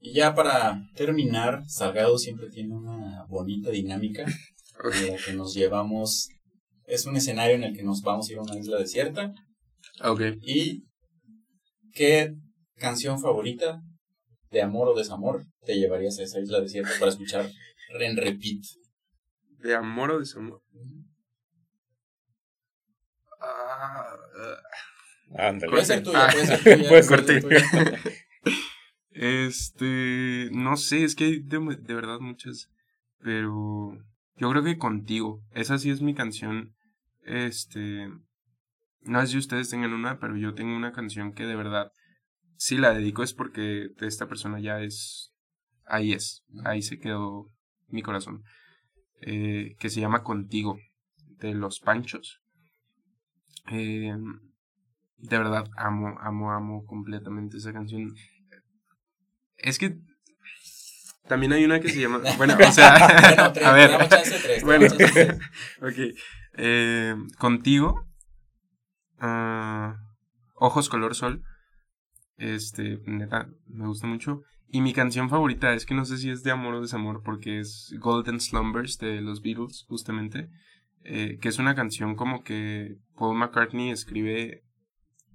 [0.01, 4.25] Y ya para terminar, Salgado siempre tiene una bonita dinámica
[4.93, 6.29] en la que nos llevamos
[6.89, 9.31] es un escenario en el que nos vamos a ir a una isla desierta.
[10.03, 10.21] Ok.
[10.41, 10.85] ¿Y
[11.93, 12.33] qué
[12.77, 13.81] canción favorita
[14.51, 17.49] de amor o desamor te llevarías a esa isla desierta para escuchar
[17.99, 18.63] en repeat?
[19.59, 20.61] ¿De amor o desamor?
[23.41, 24.15] Ah,
[25.37, 25.71] Ándale.
[25.71, 26.31] Puede ser tuya, Ah.
[26.31, 26.75] puede ser tuya.
[26.75, 27.99] Puede puede ser ser tuya.
[29.11, 32.69] Este, no sé, es que hay de, de verdad muchas,
[33.21, 33.97] pero
[34.37, 36.73] yo creo que contigo, esa sí es mi canción,
[37.23, 38.07] este,
[39.01, 41.91] no sé si ustedes tengan una, pero yo tengo una canción que de verdad,
[42.59, 45.33] si la dedico es porque esta persona ya es,
[45.85, 47.49] ahí es, ahí se quedó
[47.87, 48.43] mi corazón,
[49.21, 50.77] eh, que se llama Contigo,
[51.39, 52.41] de Los Panchos.
[53.71, 54.13] Eh,
[55.15, 58.13] de verdad, amo, amo, amo completamente esa canción.
[59.55, 59.97] Es que
[61.29, 62.19] también hay una que se llama.
[62.35, 62.97] Bueno, o sea.
[63.23, 64.09] Bueno, tres, a ver.
[64.09, 64.85] tres, Bueno,
[65.81, 66.17] ok.
[66.57, 68.05] Eh, contigo.
[69.19, 69.95] ah,
[70.55, 71.41] Ojos color sol.
[72.39, 74.41] Este, neta, me gusta mucho.
[74.71, 77.59] Y mi canción favorita es que no sé si es de amor o desamor, porque
[77.59, 80.49] es Golden Slumbers de los Beatles, justamente.
[81.03, 84.63] eh, que es una canción como que Paul McCartney escribe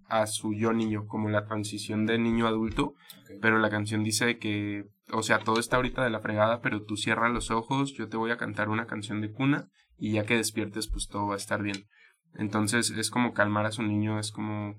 [0.08, 2.94] a su yo niño, como la transición de niño a adulto.
[3.40, 6.96] Pero la canción dice que, o sea, todo está ahorita de la fregada, pero tú
[6.96, 10.36] cierras los ojos, yo te voy a cantar una canción de cuna y ya que
[10.36, 11.86] despiertes, pues todo va a estar bien.
[12.34, 14.76] Entonces es como calmar a su niño, es como...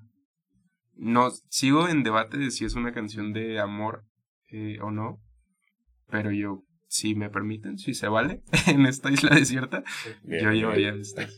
[0.96, 4.04] No, sigo en debate de si es una canción de amor
[4.50, 5.20] eh, o no,
[6.08, 6.30] pero
[6.88, 9.82] si me permiten, si se vale, en esta isla desierta,
[10.22, 10.60] Bien, yo bien.
[10.62, 11.28] llevaría esta.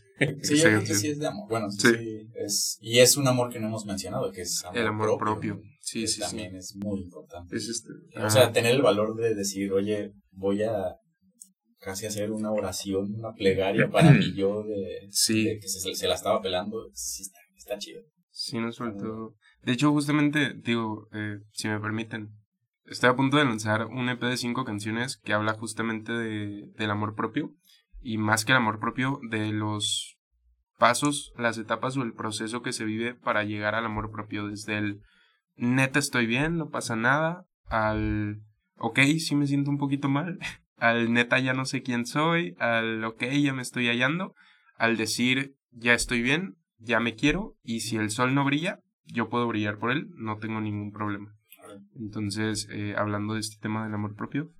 [0.42, 1.48] Sí, yo creo que sí es de amor.
[1.48, 1.94] Bueno, sí, Sí.
[1.96, 5.18] sí, es, y es un amor que no hemos mencionado, que es amor El amor
[5.18, 5.54] propio.
[5.56, 5.70] propio.
[5.80, 6.20] Sí, que sí, sí.
[6.20, 7.56] también es muy importante.
[7.56, 7.88] Es este.
[8.22, 10.96] O sea, tener el valor de decir, oye, voy a
[11.78, 15.44] casi hacer una oración, una plegaria para mi yo de, Sí.
[15.44, 16.90] de que se, se la estaba pelando.
[16.92, 18.02] Sí, está, está chido.
[18.30, 19.34] Sí, nos soltó.
[19.68, 22.30] De hecho, justamente, digo, eh, si me permiten,
[22.86, 26.90] estoy a punto de lanzar un EP de cinco canciones que habla justamente de, del
[26.90, 27.52] amor propio.
[28.00, 30.16] Y más que el amor propio, de los
[30.78, 34.48] pasos, las etapas o el proceso que se vive para llegar al amor propio.
[34.48, 35.02] Desde el
[35.56, 38.40] neta estoy bien, no pasa nada, al
[38.78, 40.38] ok, sí me siento un poquito mal,
[40.78, 44.34] al neta ya no sé quién soy, al ok, ya me estoy hallando,
[44.76, 48.80] al decir ya estoy bien, ya me quiero y si el sol no brilla,
[49.12, 51.34] yo puedo brillar por él, no tengo ningún problema.
[51.96, 54.52] Entonces, eh, hablando de este tema del amor propio,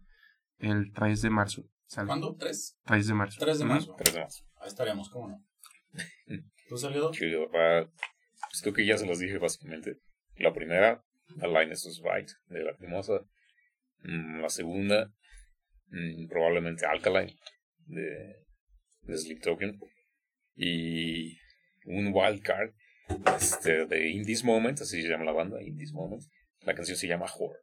[0.59, 1.65] el 3 de marzo.
[1.87, 2.07] ¿sale?
[2.07, 2.37] ¿Cuándo?
[2.37, 2.79] ¿Tres?
[2.85, 3.41] 3 de marzo.
[3.41, 3.97] 3 de marzo.
[4.61, 5.45] Ahí estaremos, ¿cómo no?
[6.69, 7.11] ¿Tú salió?
[7.11, 7.89] Chido, va.
[8.51, 9.99] Pues creo que ya se los dije básicamente.
[10.37, 11.03] La primera,
[11.41, 13.25] The Line is Right, de la Cremosa.
[14.03, 15.13] Mm, la segunda,
[15.89, 17.37] mm, probablemente Alkaline,
[17.87, 18.37] de,
[19.03, 19.81] de Sleep Token.
[20.55, 21.39] Y
[21.85, 22.73] un wild card
[23.37, 26.23] este, de In This Moment, así se llama la banda, In This Moment.
[26.65, 27.59] La canción se llama Whore.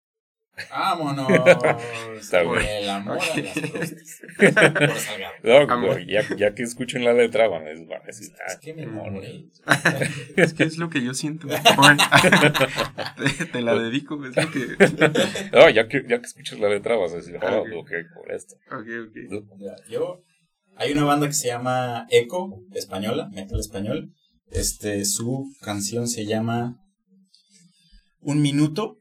[0.69, 1.27] ¡Vámonos!
[2.17, 2.69] Está Por bueno.
[2.69, 3.55] el amor a las.
[5.43, 8.83] No, güey, ya, ya que escuchen la letra van a decir, ah, Es que me
[8.83, 9.47] enamoré.
[10.37, 11.47] Es que es lo que yo siento.
[11.47, 15.49] Te, te la dedico, es lo que...
[15.51, 17.67] No, ya que, ya que escuches la letra vas a decir, Ah, oh, ok.
[17.75, 18.55] ok, por esto.
[18.71, 19.43] Ok, ok.
[19.89, 20.23] Yo,
[20.77, 24.13] hay una banda que se llama Echo, española, metal español.
[24.51, 26.79] Este, su canción se llama
[28.19, 28.99] Un Minuto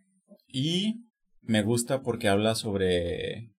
[0.49, 1.05] y
[1.42, 3.51] me gusta porque habla sobre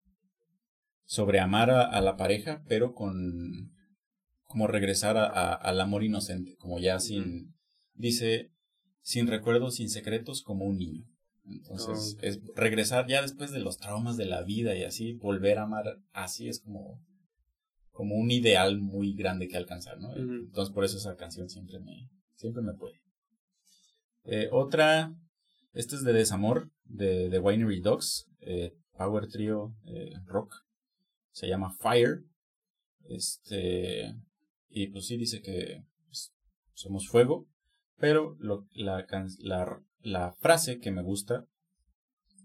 [1.07, 3.71] sobre amar a, a la pareja, pero con
[4.47, 7.53] como regresar a- a- al amor inocente, como ya sin
[7.93, 8.51] dice
[9.01, 11.03] sin recuerdos, sin secretos, como un niño.
[11.47, 15.63] Entonces, es regresar ya después de los traumas de la vida y así, volver a
[15.63, 16.99] amar así es como,
[17.95, 20.13] como un ideal muy grande que alcanzar, ¿no?
[20.17, 22.99] Entonces, por eso esa canción siempre me, siempre me puede.
[24.25, 25.15] Eh, otra,
[25.71, 30.53] esta es de Desamor, de, de Winery Dogs, eh, Power Trio eh, Rock,
[31.31, 32.25] se llama Fire.
[33.07, 34.13] Este,
[34.69, 36.33] y pues sí dice que pues,
[36.73, 37.47] somos fuego,
[37.95, 39.05] pero lo, la,
[39.39, 41.45] la, la frase que me gusta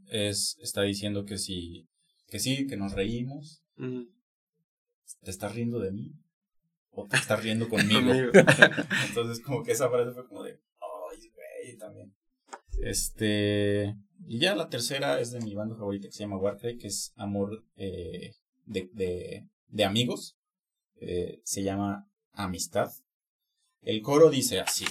[0.07, 1.89] es, está diciendo que si,
[2.29, 4.07] que sí, que nos reímos, Ujú.
[5.23, 6.13] ¿Te estás riendo de mí?
[6.91, 8.13] ¿O te estás riendo conmigo?
[9.09, 12.15] Entonces como que esa frase fue como de, ay, güey, también.
[12.83, 13.95] Este,
[14.27, 17.13] y ya la tercera es de mi banda favorita que se llama Warcry, que es
[17.17, 18.33] Amor eh,
[18.65, 20.37] de, de, de amigos.
[20.97, 22.91] Eh, se llama Amistad.
[23.83, 24.85] El coro dice así.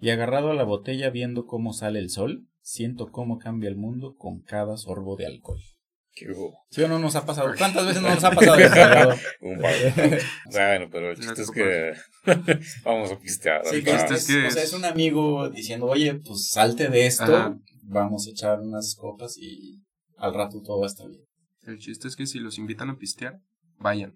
[0.00, 4.14] Y agarrado a la botella viendo cómo sale el sol, siento cómo cambia el mundo
[4.16, 5.60] con cada sorbo de alcohol.
[6.18, 6.58] ¿Qué hubo?
[6.70, 7.52] ¿Sí o no nos ha pasado?
[7.58, 8.56] ¿Cuántas veces no nos ha pasado?
[9.42, 9.74] Un par.
[10.50, 11.92] bueno, pero el chiste es que
[12.82, 13.60] vamos a pistear.
[13.66, 13.84] Sí, ¿no?
[13.84, 17.06] que chiste es, es que o sea, es- un amigo diciendo, oye, pues salte de
[17.06, 17.56] esto, Ajá.
[17.82, 19.82] vamos a echar unas copas y
[20.16, 21.22] al rato todo va a estar bien.
[21.64, 23.38] El chiste es que si los invitan a pistear,
[23.78, 24.14] vayan.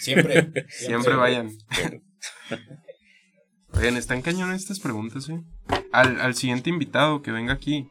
[0.00, 0.50] Siempre.
[0.70, 1.50] Siempre vayan.
[3.72, 5.42] Oigan, están cañones estas preguntas, ¿eh?
[5.92, 7.90] Al, al siguiente invitado que venga aquí,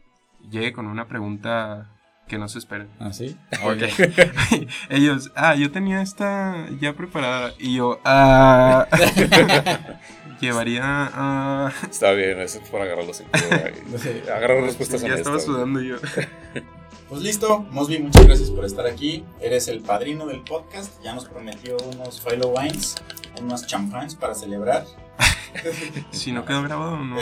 [0.49, 1.92] llegue con una pregunta
[2.27, 2.87] que no se espera.
[2.99, 3.37] ¿Ah, sí?
[3.63, 3.83] Ok.
[4.89, 7.53] Ellos, ah, yo tenía esta ya preparada.
[7.59, 8.87] Y yo, ah.
[10.39, 11.71] llevaría a.
[11.89, 13.27] Está bien, eso es para agarrarlos en
[13.99, 14.21] Sí.
[14.33, 15.97] agarrar respuestas ya estaba sudando yo.
[17.09, 19.23] Pues listo, Mosby, muchas gracias por estar aquí.
[19.39, 20.93] Eres el padrino del podcast.
[21.03, 22.95] Ya nos prometió unos Philo Wines,
[23.39, 24.83] unos champagnes para celebrar.
[26.09, 27.17] Si no quedó grabado, no.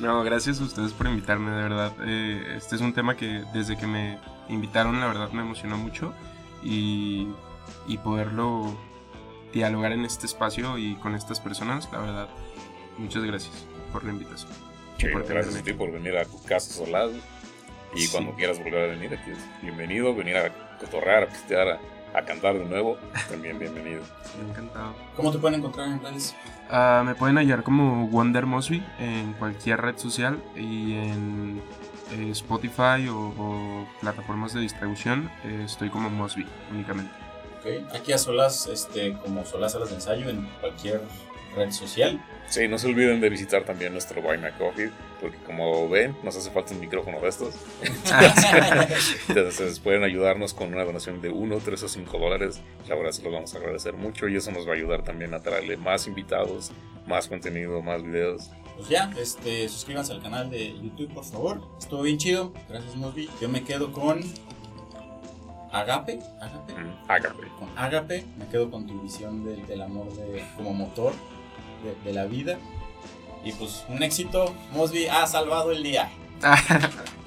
[0.00, 1.92] No, gracias a ustedes por invitarme, de verdad.
[2.04, 4.18] Eh, este es un tema que desde que me
[4.48, 6.12] invitaron, la verdad me emocionó mucho.
[6.62, 7.28] Y,
[7.86, 8.76] y poderlo
[9.52, 12.28] dialogar en este espacio y con estas personas, la verdad,
[12.96, 14.50] muchas gracias por la invitación.
[14.98, 17.12] Sí, por gracias a ti por venir a tu casa solado.
[17.94, 18.08] Y Sí.
[18.12, 20.14] cuando quieras volver a venir, aquí es bienvenido.
[20.14, 21.78] Venir a cotorrear, a pistear, a,
[22.14, 22.96] a cantar de nuevo,
[23.28, 24.00] también bienvenido.
[24.48, 24.94] Encantado.
[25.16, 26.34] ¿Cómo te pueden encontrar en redes?
[26.70, 31.62] Ah, me pueden hallar como Wonder Mosby en cualquier red social y en
[32.12, 35.30] eh, Spotify o, o plataformas de distribución.
[35.44, 37.12] eh, estoy como Mosby únicamente.
[37.60, 37.94] Ok.
[37.94, 41.02] Aquí a Solas, este, como Solas Salas de Ensayo en cualquier
[41.56, 42.20] red social.
[42.46, 44.90] Sí, no se olviden de visitar también nuestro Buy Me a Coffee,
[45.20, 47.54] porque como ven, nos hace falta un micrófono de estos.
[49.28, 52.60] Entonces pueden ayudarnos con una donación de 1, 3 o 5 dólares.
[52.88, 55.34] La verdad se los vamos a agradecer mucho y eso nos va a ayudar también
[55.34, 56.70] a traerle más invitados,
[57.06, 58.50] más contenido, más videos.
[58.76, 61.60] Pues ya, este, suscríbanse al canal de YouTube, por favor.
[61.78, 62.52] Estuvo bien chido.
[62.68, 63.28] Gracias, Mosby.
[63.40, 64.20] Yo me quedo con
[65.72, 66.20] Agape.
[66.40, 66.72] Agape.
[66.74, 67.48] Mm, Hágame.
[67.58, 68.24] Con Agape.
[68.38, 71.12] Me quedo con tu visión del, del amor de, como motor
[71.82, 72.58] de, de la vida.
[73.44, 74.54] Y pues un éxito.
[74.72, 76.10] Mosby ha salvado el día.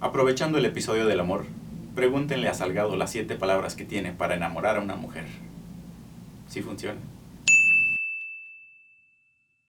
[0.00, 1.46] Aprovechando el episodio del amor,
[1.94, 5.24] pregúntenle a Salgado las siete palabras que tiene para enamorar a una mujer.
[6.48, 7.00] Si funciona.